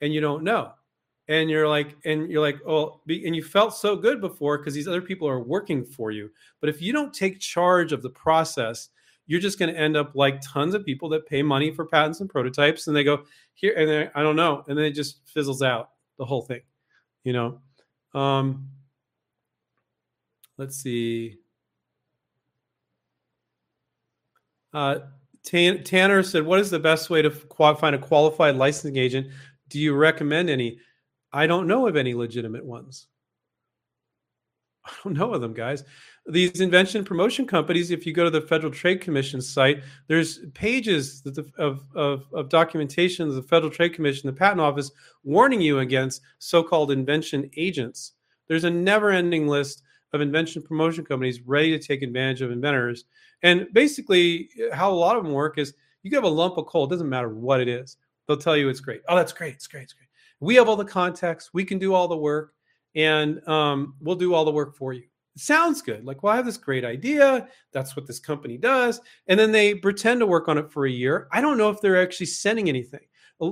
[0.00, 0.72] And you don't know.
[1.28, 4.86] And you're like and you're like oh and you felt so good before because these
[4.86, 6.30] other people are working for you.
[6.60, 8.90] But if you don't take charge of the process
[9.26, 12.20] you're just going to end up like tons of people that pay money for patents
[12.20, 13.24] and prototypes and they go
[13.54, 16.60] here and then i don't know and then it just fizzles out the whole thing
[17.24, 17.58] you know?
[18.12, 18.68] Um
[20.56, 21.38] let's see.
[24.72, 25.00] Uh
[25.44, 29.26] tanner said what is the best way to find a qualified licensing agent
[29.68, 30.78] do you recommend any
[31.34, 33.08] I don't know of any legitimate ones.
[34.86, 35.82] I don't know of them, guys.
[36.26, 41.22] These invention promotion companies, if you go to the Federal Trade Commission site, there's pages
[41.58, 44.92] of, of, of documentation of the Federal Trade Commission, the Patent Office,
[45.24, 48.12] warning you against so called invention agents.
[48.46, 49.82] There's a never ending list
[50.12, 53.04] of invention promotion companies ready to take advantage of inventors.
[53.44, 56.84] And basically, how a lot of them work is you have a lump of coal,
[56.86, 57.98] it doesn't matter what it is.
[58.26, 59.02] They'll tell you it's great.
[59.08, 59.54] Oh, that's great.
[59.54, 59.84] It's great.
[59.84, 60.04] It's great
[60.40, 62.52] we have all the context we can do all the work
[62.94, 65.02] and um, we'll do all the work for you
[65.34, 69.00] it sounds good like well i have this great idea that's what this company does
[69.26, 71.80] and then they pretend to work on it for a year i don't know if
[71.80, 73.00] they're actually sending anything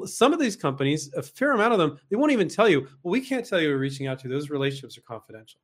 [0.05, 3.11] some of these companies a fair amount of them they won't even tell you well
[3.11, 5.61] we can't tell you we're reaching out to those relationships are confidential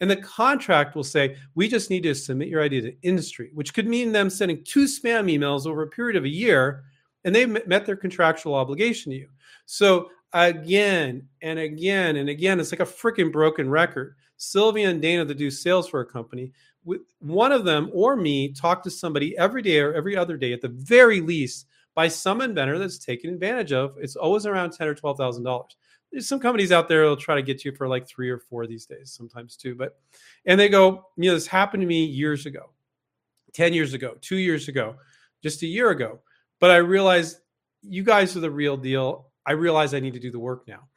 [0.00, 3.74] and the contract will say we just need to submit your idea to industry which
[3.74, 6.84] could mean them sending two spam emails over a period of a year
[7.24, 9.28] and they've met their contractual obligation to you
[9.66, 12.60] so again and again and again.
[12.60, 14.16] It's like a freaking broken record.
[14.36, 16.52] Sylvia and Dana that do sales for a company,
[17.20, 20.60] one of them or me talk to somebody every day or every other day at
[20.60, 23.94] the very least by some inventor that's taken advantage of.
[23.98, 25.76] It's always around ten or twelve thousand dollars.
[26.14, 28.68] There's some companies out there that'll try to get you for like three or four
[28.68, 29.74] these days, sometimes two.
[29.74, 29.98] But
[30.46, 32.70] and they go, you know, this happened to me years ago,
[33.52, 34.94] ten years ago, two years ago,
[35.42, 36.20] just a year ago.
[36.60, 37.38] But I realized
[37.82, 39.32] you guys are the real deal.
[39.44, 40.88] I realize I need to do the work now.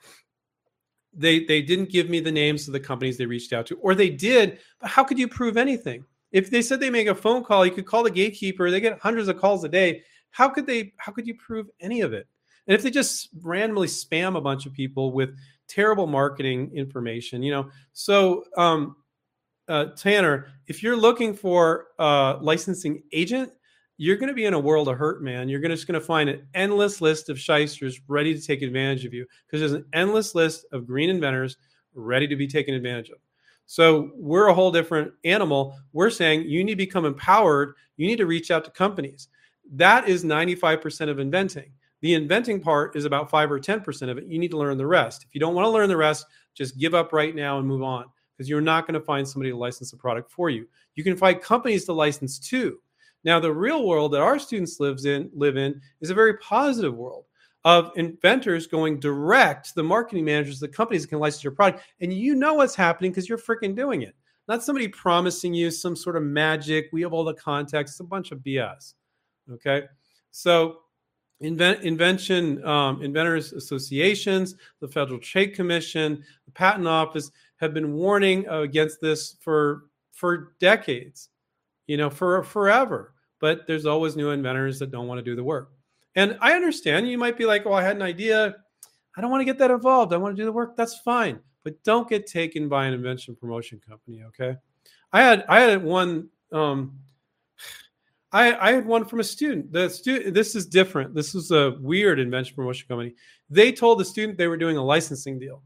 [1.14, 3.96] They they didn't give me the names of the companies they reached out to, or
[3.96, 6.06] they did, but how could you prove anything?
[6.32, 8.70] If they said they make a phone call, you could call the gatekeeper.
[8.70, 10.04] They get hundreds of calls a day.
[10.30, 10.94] How could they?
[10.98, 12.28] How could you prove any of it?
[12.68, 15.38] And if they just randomly spam a bunch of people with
[15.68, 18.96] terrible marketing information, you know, so um,
[19.68, 23.52] uh, Tanner, if you're looking for a licensing agent,
[23.98, 25.50] you're going to be in a world of hurt, man.
[25.50, 29.14] You're just going to find an endless list of shysters ready to take advantage of
[29.14, 31.58] you because there's an endless list of green inventors
[31.96, 33.18] ready to be taken advantage of.
[33.66, 35.78] So we're a whole different animal.
[35.94, 37.74] We're saying you need to become empowered.
[37.98, 39.30] You need to reach out to companies.
[39.74, 41.72] That is 95% of inventing.
[42.02, 44.26] The inventing part is about 5 or 10% of it.
[44.28, 45.24] You need to learn the rest.
[45.24, 47.84] If you don't want to learn the rest, just give up right now and move
[47.84, 50.68] on because you're not going to find somebody to license a product for you.
[50.96, 52.78] You can find companies to license to
[53.28, 56.96] now, the real world that our students lives in live in is a very positive
[56.96, 57.26] world
[57.66, 61.84] of inventors going direct to the marketing managers, the companies that can license your product,
[62.00, 64.16] and you know what's happening because you're freaking doing it.
[64.48, 66.88] Not somebody promising you some sort of magic.
[66.94, 67.96] We have all the context.
[67.96, 68.94] It's a bunch of BS.
[69.52, 69.84] Okay,
[70.32, 70.78] so
[71.40, 78.48] invent, invention um, inventors associations, the Federal Trade Commission, the Patent Office have been warning
[78.48, 81.30] against this for for decades.
[81.88, 85.44] You know, for forever but there's always new inventors that don't want to do the
[85.44, 85.72] work.
[86.16, 88.56] And I understand you might be like, oh, I had an idea.
[89.16, 90.14] I don't want to get that involved.
[90.14, 90.76] I want to do the work.
[90.76, 91.40] That's fine.
[91.64, 94.24] But don't get taken by an invention promotion company.
[94.24, 94.56] Okay.
[95.14, 97.00] I had I had one um
[98.32, 99.72] I, I had one from a student.
[99.72, 101.16] The student this is different.
[101.16, 103.16] This is a weird invention promotion company.
[103.50, 105.64] They told the student they were doing a licensing deal.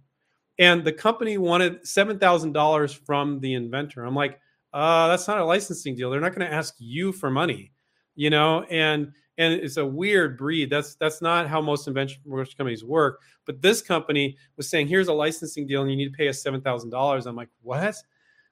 [0.60, 4.04] And the company wanted seven thousand dollars from the inventor.
[4.04, 4.40] I'm like,
[4.74, 6.12] uh, that's not a licensing deal.
[6.12, 7.72] They're not going to ask you for money,
[8.16, 10.70] you know, and and it's a weird breed.
[10.70, 13.22] That's that's not how most invention promotion companies work.
[13.46, 16.44] But this company was saying, here's a licensing deal, and you need to pay us
[16.44, 17.26] seven thousand dollars.
[17.26, 17.96] I'm like, what?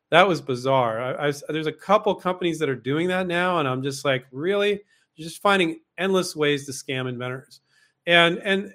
[0.09, 1.19] That was bizarre.
[1.19, 4.25] I, I, there's a couple companies that are doing that now, and I'm just like,
[4.31, 4.81] really?
[5.15, 7.61] You're just finding endless ways to scam inventors,
[8.07, 8.73] and and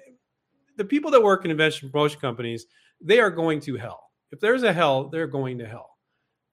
[0.77, 2.67] the people that work in invention promotion companies,
[3.01, 4.11] they are going to hell.
[4.31, 5.95] If there's a hell, they're going to hell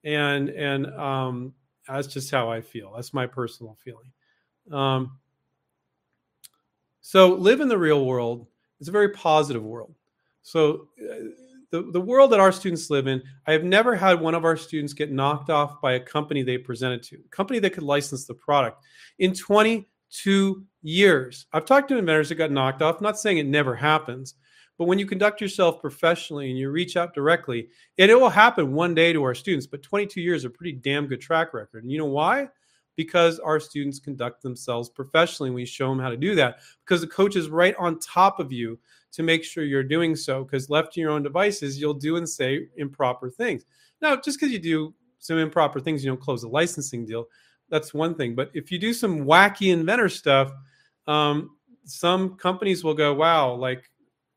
[0.03, 1.53] and and um,
[1.87, 2.93] that's just how I feel.
[2.95, 4.11] That's my personal feeling.
[4.71, 5.19] Um,
[7.01, 8.47] So live in the real world.
[8.79, 9.93] It's a very positive world.
[10.41, 11.15] So uh,
[11.73, 14.55] the, the world that our students live in, I have never had one of our
[14.55, 18.25] students get knocked off by a company they presented to, a company that could license
[18.25, 18.85] the product.
[19.17, 23.75] In 22 years, I've talked to inventors that got knocked off, not saying it never
[23.75, 24.35] happens,
[24.77, 28.73] but when you conduct yourself professionally and you reach out directly, and it will happen
[28.73, 31.81] one day to our students, but 22 years is a pretty damn good track record.
[31.81, 32.49] And you know why?
[32.95, 36.57] Because our students conduct themselves professionally we show them how to do that.
[36.85, 38.77] Because the coach is right on top of you
[39.13, 40.43] to make sure you're doing so.
[40.43, 43.63] Because left to your own devices, you'll do and say improper things.
[44.01, 47.25] Now, just because you do some improper things, you don't close a licensing deal.
[47.69, 48.35] That's one thing.
[48.35, 50.51] But if you do some wacky inventor stuff,
[51.07, 53.89] um, some companies will go, wow, like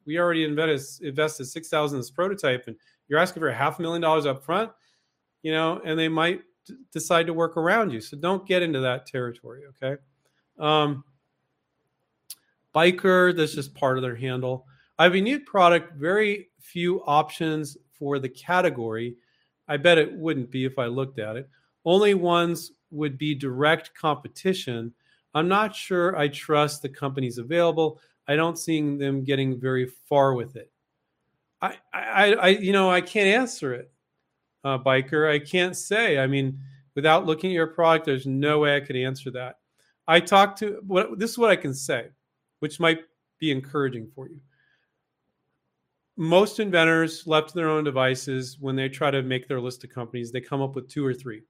[0.07, 2.77] we already invested invested six thousand in this prototype, and
[3.09, 4.71] you're asking for a half a million dollars up front,
[5.43, 8.01] you know, and they might d- decide to work around you.
[8.01, 10.01] So don't get into that territory, okay?
[10.59, 11.05] Um,
[12.77, 14.67] biker, that's just part of their handle.
[14.99, 19.17] I have a unique product, very few options for the category.
[19.67, 21.49] I bet it wouldn't be if I looked at it.
[21.87, 24.93] Only ones would be direct competition.
[25.35, 27.99] I'm not sure I trust the companies available.
[28.29, 30.71] I don't see them getting very far with it.
[31.63, 33.91] I, I, I you know, I can't answer it,
[34.65, 35.31] uh, biker.
[35.33, 36.19] I can't say.
[36.19, 36.59] I mean,
[36.95, 39.59] without looking at your product, there's no way I could answer that.
[40.09, 42.09] I talked to what this is what I can say,
[42.61, 43.01] which might
[43.39, 44.41] be encouraging for you.
[46.17, 49.91] Most inventors left to their own devices, when they try to make their list of
[49.91, 51.43] companies, they come up with two or three.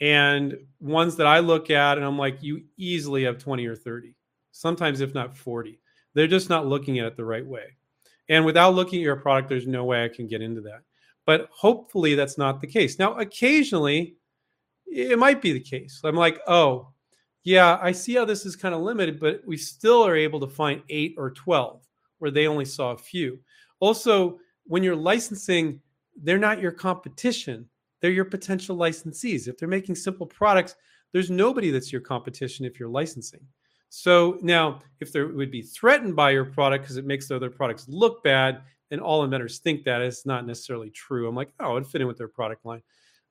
[0.00, 4.14] And ones that I look at, and I'm like, you easily have 20 or 30
[4.52, 5.80] sometimes if not 40.
[6.14, 7.64] They're just not looking at it the right way.
[8.28, 10.82] And without looking at your product, there's no way I can get into that.
[11.26, 12.98] But hopefully that's not the case.
[12.98, 14.16] Now, occasionally
[14.86, 16.00] it might be the case.
[16.04, 16.88] I'm like, oh,
[17.44, 20.46] yeah, I see how this is kind of limited, but we still are able to
[20.46, 21.82] find eight or 12
[22.18, 23.38] where they only saw a few.
[23.80, 25.80] Also, when you're licensing,
[26.22, 27.68] they're not your competition,
[28.00, 29.48] they're your potential licensees.
[29.48, 30.76] If they're making simple products,
[31.12, 33.40] there's nobody that's your competition if you're licensing.
[33.88, 37.50] So now, if they would be threatened by your product because it makes the other
[37.50, 41.28] products look bad, and all inventors think that it's not necessarily true.
[41.28, 42.82] I'm like, oh, it'd fit in with their product line,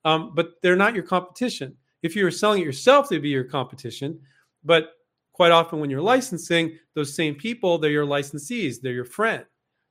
[0.05, 1.77] um, but they're not your competition.
[2.01, 4.19] If you were selling it yourself, they'd be your competition.
[4.63, 4.93] But
[5.33, 9.45] quite often, when you're licensing, those same people, they're your licensees, they're your friend.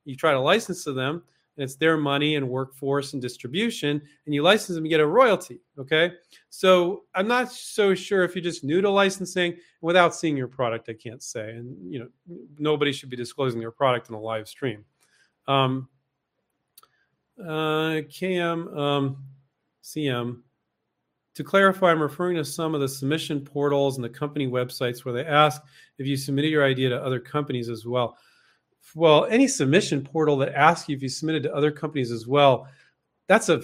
[0.05, 1.23] You try to license to them,
[1.57, 5.07] and it's their money and workforce and distribution, and you license them, you get a
[5.07, 5.61] royalty.
[5.79, 6.13] Okay.
[6.49, 10.89] So I'm not so sure if you're just new to licensing without seeing your product,
[10.89, 11.51] I can't say.
[11.51, 12.09] And, you know,
[12.59, 14.85] nobody should be disclosing their product in a live stream.
[15.47, 15.89] Um,
[17.39, 19.25] uh, KM, um,
[19.83, 20.43] CM,
[21.35, 25.15] to clarify, I'm referring to some of the submission portals and the company websites where
[25.15, 25.63] they ask
[25.99, 28.17] if you submitted your idea to other companies as well
[28.95, 32.67] well, any submission portal that asks you if you submitted to other companies as well,
[33.29, 33.63] that's a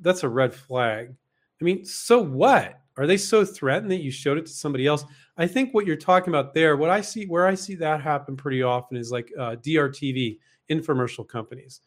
[0.00, 1.14] that's a red flag.
[1.60, 2.80] I mean, so what?
[2.98, 5.04] Are they so threatened that you showed it to somebody else?
[5.36, 8.36] I think what you're talking about there, what I see, where I see that happen
[8.36, 10.38] pretty often is like uh, DRTV
[10.70, 11.80] infomercial companies.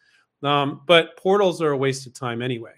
[0.43, 2.73] Um, but portals are a waste of time anyway.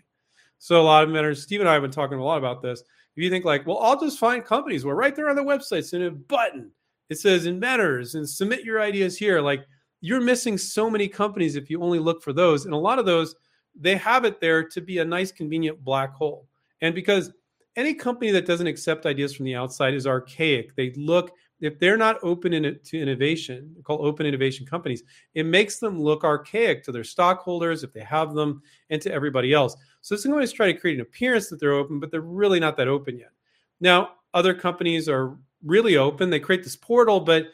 [0.64, 2.82] So a lot of inventors, Steve and I have been talking a lot about this.
[3.16, 5.94] If you think like, well, I'll just find companies where right there on the websites
[5.94, 6.72] in a button
[7.10, 9.42] it says inventors and submit your ideas here.
[9.42, 9.66] Like
[10.00, 12.64] you're missing so many companies if you only look for those.
[12.64, 13.36] And a lot of those,
[13.76, 16.48] they have it there to be a nice, convenient black hole.
[16.80, 17.34] And because
[17.76, 20.74] any company that doesn't accept ideas from the outside is archaic.
[20.76, 25.04] They look, if they're not open in to innovation, called open innovation companies,
[25.34, 29.54] it makes them look archaic to their stockholders if they have them and to everybody
[29.54, 29.76] else.
[30.02, 32.78] So it's always try to create an appearance that they're open, but they're really not
[32.78, 33.32] that open yet.
[33.80, 36.30] Now, other companies are really open.
[36.30, 37.48] They create this portal, but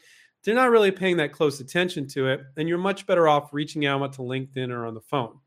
[0.44, 2.42] they're not really paying that close attention to it.
[2.56, 5.40] And you're much better off reaching out to LinkedIn or on the phone.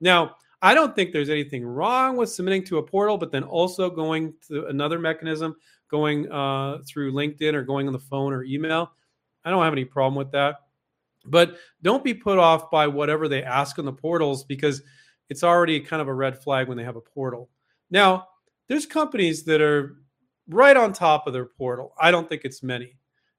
[0.00, 3.88] Now, I don't think there's anything wrong with submitting to a portal, but then also
[3.88, 5.54] going to another mechanism,
[5.88, 8.92] going uh, through LinkedIn or going on the phone or email.
[9.44, 10.56] I don't have any problem with that.
[11.24, 14.82] But don't be put off by whatever they ask on the portals because
[15.28, 17.50] it's already kind of a red flag when they have a portal.
[17.90, 18.28] Now,
[18.68, 19.96] there's companies that are
[20.48, 21.94] right on top of their portal.
[22.00, 22.96] I don't think it's many.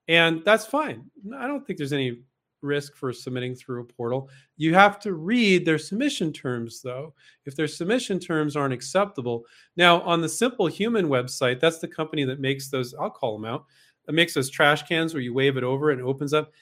[0.08, 1.04] And that's fine.
[1.36, 2.22] I don't think there's any
[2.62, 4.28] risk for submitting through a portal.
[4.56, 7.14] You have to read their submission terms, though.
[7.46, 9.44] If their submission terms aren't acceptable.
[9.76, 13.64] Now, on the simplehuman website, that's the company that makes those, I'll call them out,
[14.08, 16.52] it makes those trash cans where you wave it over and it opens up.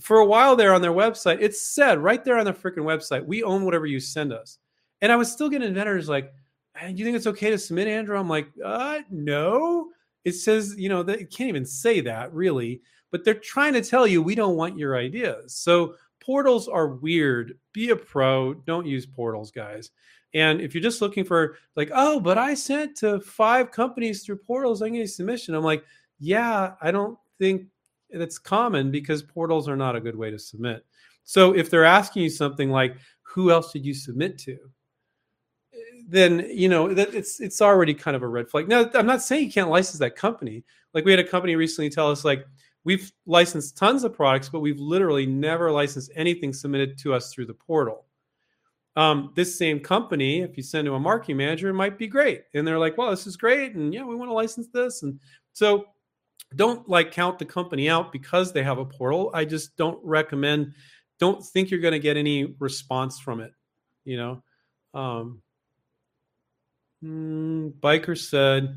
[0.00, 3.26] For a while there on their website, it said right there on the freaking website,
[3.26, 4.58] we own whatever you send us.
[5.02, 6.32] And I was still getting inventors like,
[6.80, 8.16] do you think it's okay to submit, Andrew?
[8.18, 9.90] I'm like, uh, no.
[10.24, 12.80] It says, you know, that it can't even say that really.
[13.12, 15.54] but they're trying to tell you we don't want your ideas.
[15.54, 17.58] So portals are weird.
[17.72, 18.54] Be a pro.
[18.54, 19.90] Don't use portals, guys.
[20.34, 24.38] And if you're just looking for like, oh, but I sent to five companies through
[24.38, 25.54] portals, I get a submission.
[25.54, 25.84] I'm like,
[26.18, 27.66] yeah, I don't think
[28.10, 30.86] that's common because portals are not a good way to submit.
[31.24, 34.56] So if they're asking you something like, who else did you submit to?
[36.06, 38.68] Then you know that it's it's already kind of a red flag.
[38.68, 40.64] Now I'm not saying you can't license that company.
[40.92, 42.46] Like we had a company recently tell us like
[42.84, 47.46] we've licensed tons of products, but we've literally never licensed anything submitted to us through
[47.46, 48.04] the portal.
[48.94, 52.42] Um, this same company, if you send to a marketing manager, it might be great.
[52.54, 53.74] And they're like, well, this is great.
[53.74, 55.02] And yeah, we want to license this.
[55.02, 55.18] And
[55.54, 55.86] so
[56.56, 59.30] don't like count the company out because they have a portal.
[59.32, 60.74] I just don't recommend,
[61.18, 63.52] don't think you're going to get any response from it.
[64.04, 64.42] You know,
[64.92, 65.41] um,
[67.02, 68.76] mm, Biker said,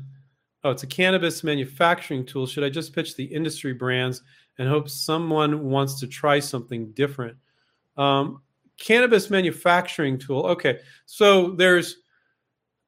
[0.64, 2.46] oh, it's a cannabis manufacturing tool.
[2.46, 4.22] Should I just pitch the industry brands
[4.58, 7.36] and hope someone wants to try something different?
[7.96, 8.42] Um,
[8.78, 10.46] cannabis manufacturing tool.
[10.46, 11.96] Okay, so there's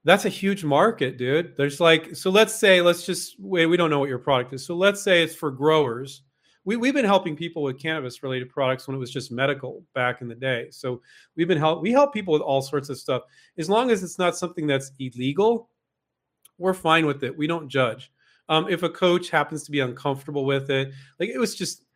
[0.05, 1.57] that's a huge market, dude.
[1.57, 4.64] There's like so let's say let's just wait, we don't know what your product is.
[4.64, 6.22] So let's say it's for growers.
[6.69, 10.21] We, we've been helping people with cannabis related products when it was just medical back
[10.21, 10.69] in the day.
[10.71, 11.01] So
[11.35, 13.23] we've been help we help people with all sorts of stuff.
[13.57, 15.71] As long as it's not something that's illegal,
[16.59, 17.35] we're fine with it.
[17.35, 18.12] We don't judge.
[18.51, 21.87] Um, if a coach happens to be uncomfortable with it, like it was just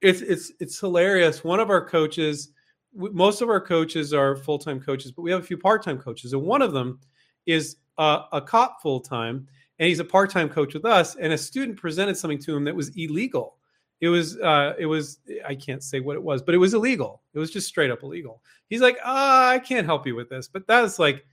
[0.00, 1.42] it's it's it's hilarious.
[1.42, 2.52] One of our coaches
[2.96, 6.40] most of our coaches are full-time coaches but we have a few part-time coaches and
[6.40, 7.00] one of them
[7.46, 9.48] is a, a cop full-time
[9.80, 12.76] and he's a part-time coach with us and a student presented something to him that
[12.76, 13.56] was illegal
[14.04, 17.22] it was uh it was i can't say what it was but it was illegal
[17.32, 20.48] it was just straight up illegal he's like ah i can't help you with this
[20.48, 21.24] but that's like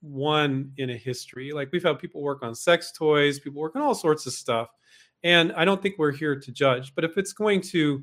[0.00, 3.82] one in a history like we've had people work on sex toys people work on
[3.82, 4.68] all sorts of stuff
[5.24, 8.02] and i don't think we're here to judge but if it's going to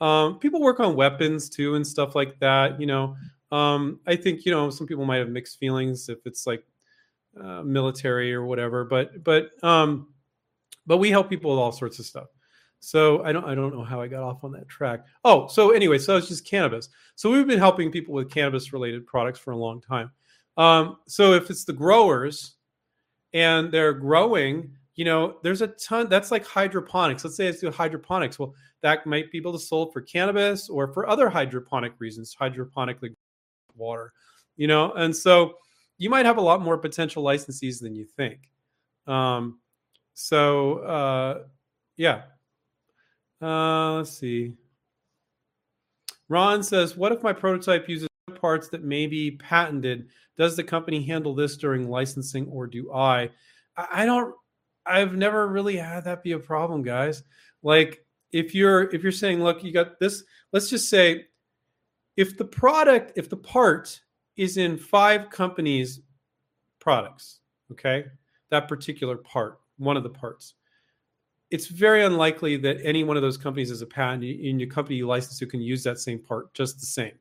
[0.00, 2.80] um, people work on weapons too and stuff like that.
[2.80, 3.16] You know,
[3.52, 6.64] um, I think you know some people might have mixed feelings if it's like
[7.40, 8.84] uh, military or whatever.
[8.84, 10.12] But but um,
[10.86, 12.26] but we help people with all sorts of stuff.
[12.84, 15.04] So I don't I don't know how I got off on that track.
[15.24, 16.88] Oh, so anyway, so it's just cannabis.
[17.14, 20.10] So we've been helping people with cannabis related products for a long time.
[20.56, 22.54] Um, so if it's the growers
[23.32, 27.24] and they're growing you know, there's a ton that's like hydroponics.
[27.24, 28.38] Let's say it's hydroponics.
[28.38, 33.14] Well, that might be able to sold for cannabis or for other hydroponic reasons, hydroponically
[33.74, 34.12] water,
[34.56, 35.54] you know, and so
[35.98, 38.50] you might have a lot more potential licensees than you think.
[39.06, 39.58] Um,
[40.14, 41.38] so uh,
[41.96, 42.22] yeah.
[43.44, 44.54] Uh, let's see.
[46.28, 48.08] Ron says, "What if my prototype uses
[48.40, 50.08] parts that may be patented?
[50.38, 53.30] Does the company handle this during licensing, or do I?"
[53.76, 54.34] I don't
[54.86, 57.22] I've never really had that be a problem, guys.
[57.62, 61.26] Like if you're if you're saying, look, you got this, let's just say
[62.16, 64.00] if the product, if the part
[64.36, 66.00] is in five companies'
[66.80, 67.40] products,
[67.72, 68.06] okay,
[68.50, 70.54] that particular part, one of the parts,
[71.50, 74.96] it's very unlikely that any one of those companies is a patent in your company
[74.96, 77.12] you license who can use that same part just the same.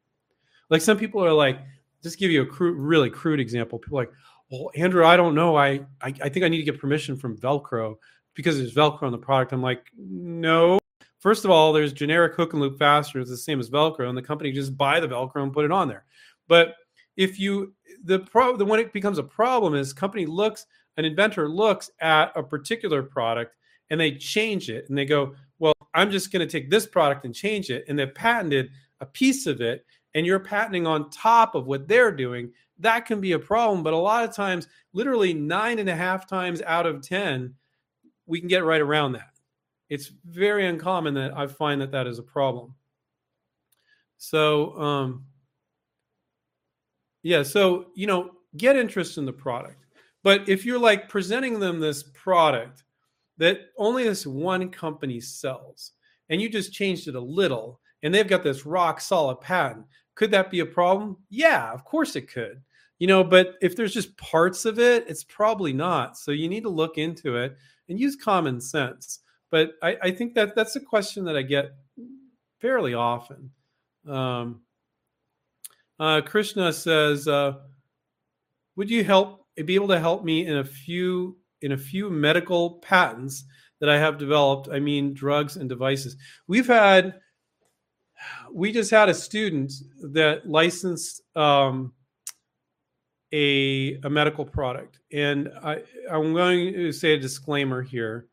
[0.70, 1.60] Like some people are like,
[2.02, 3.80] just give you a crude, really crude example.
[3.80, 4.12] People like,
[4.52, 5.56] well, Andrew, I don't know.
[5.56, 7.96] I, I, I think I need to get permission from Velcro
[8.34, 9.54] because there's Velcro on the product.
[9.54, 10.80] I'm like, no.
[11.20, 14.22] First of all, there's generic hook and loop fasteners the same as Velcro, and the
[14.22, 16.06] company just buy the Velcro and put it on there.
[16.48, 16.76] But
[17.16, 20.66] if you the pro the when it becomes a problem is company looks
[20.98, 23.56] an inventor looks at a particular product
[23.94, 27.26] and they change it and they go, well, I'm just going to take this product
[27.26, 29.86] and change it, and they've patented a piece of it,
[30.16, 33.84] and you're patenting on top of what they're doing that can be a problem.
[33.84, 37.54] But a lot of times, literally nine and a half times out of 10,
[38.26, 39.30] we can get right around that.
[39.90, 42.74] It's very uncommon that I find that that is a problem.
[44.18, 45.26] So, um,
[47.22, 49.86] yeah, so, you know, get interest in the product.
[50.24, 52.84] But if you're like presenting them this product
[53.44, 55.92] that only this one company sells,
[56.30, 59.86] and you just changed it a little, and they've got this rock solid patent,
[60.16, 61.18] could that be a problem?
[61.30, 62.62] Yeah, of course it could.
[63.00, 66.18] You know but if there's just parts of it it's probably not.
[66.18, 67.58] So you need to look into it
[67.90, 69.20] and use common sense.
[69.52, 71.74] But i, I think that that's a question that i get
[72.60, 73.52] fairly often.
[74.08, 74.62] Um,
[76.00, 77.56] uh, krishna says uh,
[78.78, 82.72] would you help be able to help me in a few in a few medical
[82.80, 83.46] patents
[83.80, 86.16] that i have developed i mean drugs and devices
[86.48, 87.16] we've had
[88.52, 89.74] we just had a student
[90.12, 91.94] that licensed um,
[93.34, 95.00] a, a medical product.
[95.12, 98.28] And I, I'm going to say a disclaimer here.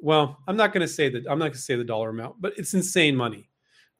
[0.00, 1.26] well, I'm not going to say that.
[1.28, 3.48] I'm not going to say the dollar amount, but it's insane money.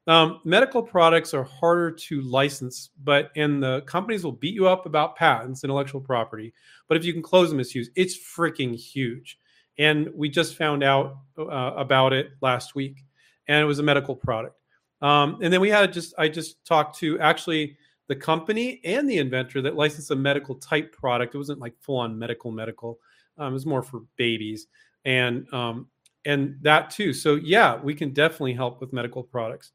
[0.08, 4.86] Um, medical products are harder to license, but and the companies will beat you up
[4.86, 6.52] about patents, intellectual property.
[6.88, 9.38] But if you can close a misuse, it's freaking huge.
[9.78, 13.04] And we just found out uh, about it last week,
[13.48, 14.56] and it was a medical product.
[15.00, 17.76] Um, and then we had just I just talked to actually
[18.08, 21.34] the company and the inventor that licensed a medical type product.
[21.34, 22.98] It wasn't like full on medical medical.
[23.38, 24.66] Um, it was more for babies
[25.04, 25.88] and um,
[26.24, 27.12] and that too.
[27.12, 29.72] So yeah, we can definitely help with medical products.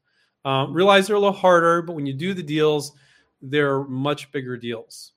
[0.48, 2.92] Um, realize they're a little harder, but when you do the deals,
[3.42, 5.12] they're much bigger deals.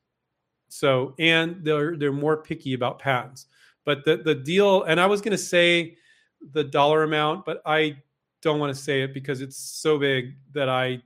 [0.67, 3.45] So and they're they're more picky about patents.
[3.85, 5.95] But the the deal, and I was going to say
[6.51, 7.95] the dollar amount, but I
[8.41, 11.01] don't want to say it because it's so big that I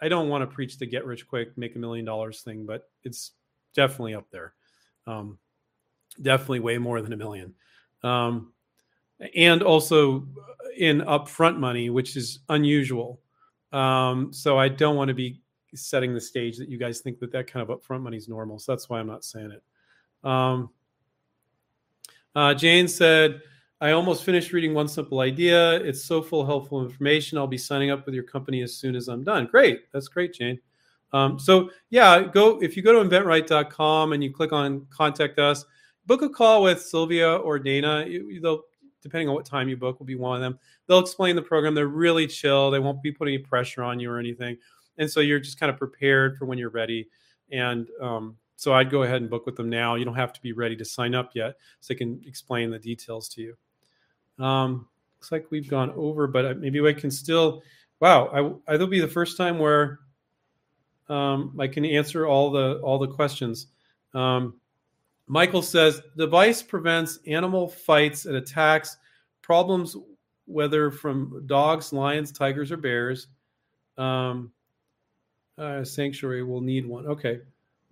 [0.00, 2.88] I don't want to preach the get rich quick, make a million dollars thing, but
[3.02, 3.32] it's
[3.74, 4.54] definitely up there.
[5.08, 5.38] Um,
[6.22, 7.52] definitely way more than a million.
[8.04, 8.52] Um,
[9.34, 10.28] and also
[10.76, 13.20] in upfront money, which is unusual.
[13.74, 15.40] Um, so I don't want to be
[15.74, 18.58] setting the stage that you guys think that that kind of upfront money is normal.
[18.58, 20.28] So that's why I'm not saying it.
[20.28, 20.70] Um,
[22.36, 23.42] uh, Jane said,
[23.80, 25.74] I almost finished reading One Simple Idea.
[25.74, 27.36] It's so full of helpful information.
[27.36, 29.46] I'll be signing up with your company as soon as I'm done.
[29.46, 29.92] Great.
[29.92, 30.58] That's great, Jane.
[31.12, 35.64] Um, so yeah, go if you go to inventright.com and you click on contact us,
[36.06, 38.04] book a call with Sylvia or Dana.
[38.40, 38.62] They'll
[39.04, 40.58] depending on what time you book will be one of them.
[40.86, 41.74] They'll explain the program.
[41.74, 42.70] They're really chill.
[42.70, 44.56] They won't be putting any pressure on you or anything.
[44.98, 47.08] And so you're just kind of prepared for when you're ready.
[47.52, 49.94] And um, so I'd go ahead and book with them now.
[49.94, 52.78] You don't have to be ready to sign up yet, so they can explain the
[52.78, 54.44] details to you.
[54.44, 54.88] Um,
[55.18, 57.62] looks like we've gone over, but maybe I can still.
[58.00, 60.00] Wow, I, it'll be the first time where
[61.08, 63.66] um, I can answer all the all the questions.
[64.14, 64.60] Um,
[65.26, 68.98] Michael says device prevents animal fights and attacks,
[69.42, 69.96] problems
[70.46, 73.28] whether from dogs, lions, tigers, or bears.
[73.96, 74.52] Um,
[75.56, 77.06] uh, sanctuary will need one.
[77.06, 77.40] Okay.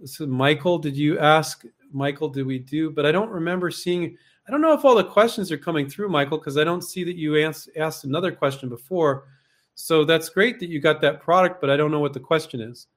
[0.05, 2.29] So Michael, did you ask Michael?
[2.29, 2.91] Did we do?
[2.91, 4.17] But I don't remember seeing.
[4.47, 7.05] I don't know if all the questions are coming through, Michael, because I don't see
[7.05, 9.29] that you asked, asked another question before.
[9.77, 12.61] So that's great that you got that product, but I don't know what the question
[12.61, 12.89] is.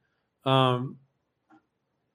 [0.44, 0.98] Um,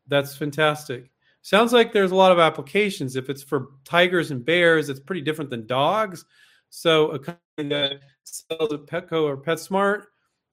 [0.08, 1.10] that's fantastic.
[1.42, 3.16] Sounds like there's a lot of applications.
[3.16, 6.24] If it's for tigers and bears, it's pretty different than dogs.
[6.68, 10.04] So a company that sells at Petco or PetSmart,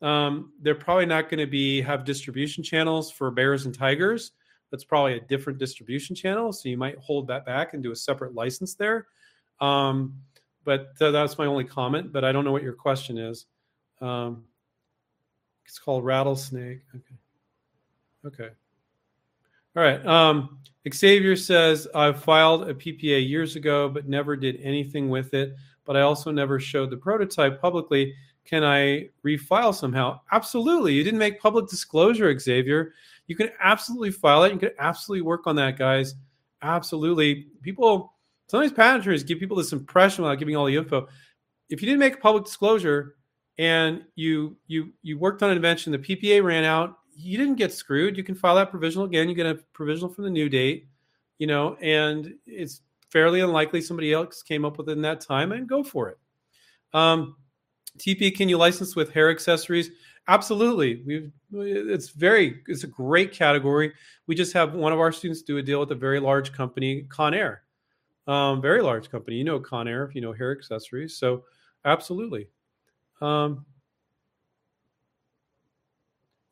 [0.01, 4.31] um, they're probably not going to be have distribution channels for bears and tigers
[4.71, 6.51] that's probably a different distribution channel.
[6.51, 9.07] So you might hold that back and do a separate license there.
[9.59, 10.15] Um,
[10.63, 12.11] but th- that's my only comment.
[12.11, 13.45] But I don't know what your question is.
[14.01, 14.43] Um,
[15.65, 16.81] it's called rattlesnake.
[16.95, 17.15] Okay.
[18.25, 18.53] Okay.
[19.78, 20.05] All right.
[20.05, 20.59] Um,
[20.93, 25.55] Xavier says I filed a PPA years ago, but never did anything with it.
[25.86, 28.13] But I also never showed the prototype publicly.
[28.43, 30.19] Can I refile somehow?
[30.34, 30.93] Absolutely.
[30.93, 32.93] You didn't make public disclosure, Xavier
[33.28, 34.53] you can absolutely file it.
[34.53, 36.15] You can absolutely work on that, guys.
[36.61, 37.47] Absolutely.
[37.61, 38.13] People,
[38.47, 41.07] sometimes patent give people this impression without giving all the info.
[41.69, 43.15] If you didn't make a public disclosure
[43.57, 47.74] and you you you worked on an invention, the PPA ran out, you didn't get
[47.74, 48.18] screwed.
[48.18, 49.28] You can file that provisional again.
[49.28, 50.88] You get a provisional from the new date,
[51.39, 55.84] you know, and it's fairly unlikely somebody else came up within that time and go
[55.84, 56.18] for it.
[56.93, 57.36] Um,
[57.97, 59.89] TP, can you license with hair accessories?
[60.28, 61.03] Absolutely.
[61.05, 63.93] We've it's very it's a great category.
[64.28, 67.07] We just have one of our students do a deal with a very large company,
[67.09, 67.59] Conair.
[68.28, 69.38] Um, very large company.
[69.38, 71.18] You know Conair if you know hair accessories.
[71.18, 71.45] So
[71.86, 72.49] absolutely.
[73.22, 73.65] Um,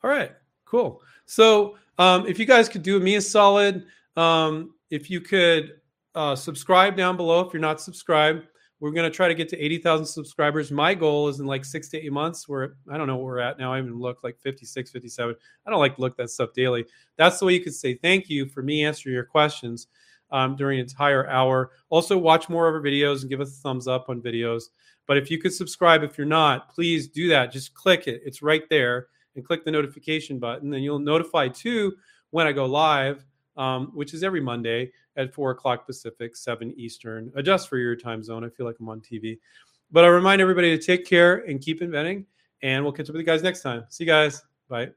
[0.01, 0.32] all right,
[0.76, 1.01] cool.
[1.26, 3.86] So um, if you guys could do me a solid,
[4.17, 5.73] um, if you could
[6.13, 8.47] uh, subscribe down below if you're not subscribed
[8.80, 10.71] we're going to try to get to 80,000 subscribers.
[10.71, 12.47] My goal is in like six to eight months.
[12.47, 13.73] Where I don't know where we're at now.
[13.73, 15.36] I even look like 56, 57.
[15.65, 16.86] I don't like to look that stuff daily.
[17.17, 19.88] That's the way you could say thank you for me answering your questions
[20.32, 21.71] um, during an entire hour.
[21.89, 24.65] Also, watch more of our videos and give us a thumbs up on videos.
[25.07, 27.51] But if you could subscribe, if you're not, please do that.
[27.51, 28.21] Just click it.
[28.26, 31.93] It's right there, and click the notification button, and you'll notify too
[32.31, 33.25] when I go live,
[33.57, 37.31] um, which is every Monday at four o'clock Pacific, seven Eastern.
[37.36, 38.43] Adjust for your time zone.
[38.43, 39.39] I feel like I'm on TV.
[39.91, 42.25] But I remind everybody to take care and keep inventing.
[42.61, 43.86] And we'll catch up with you guys next time.
[43.89, 44.41] See you guys.
[44.67, 44.89] Bye.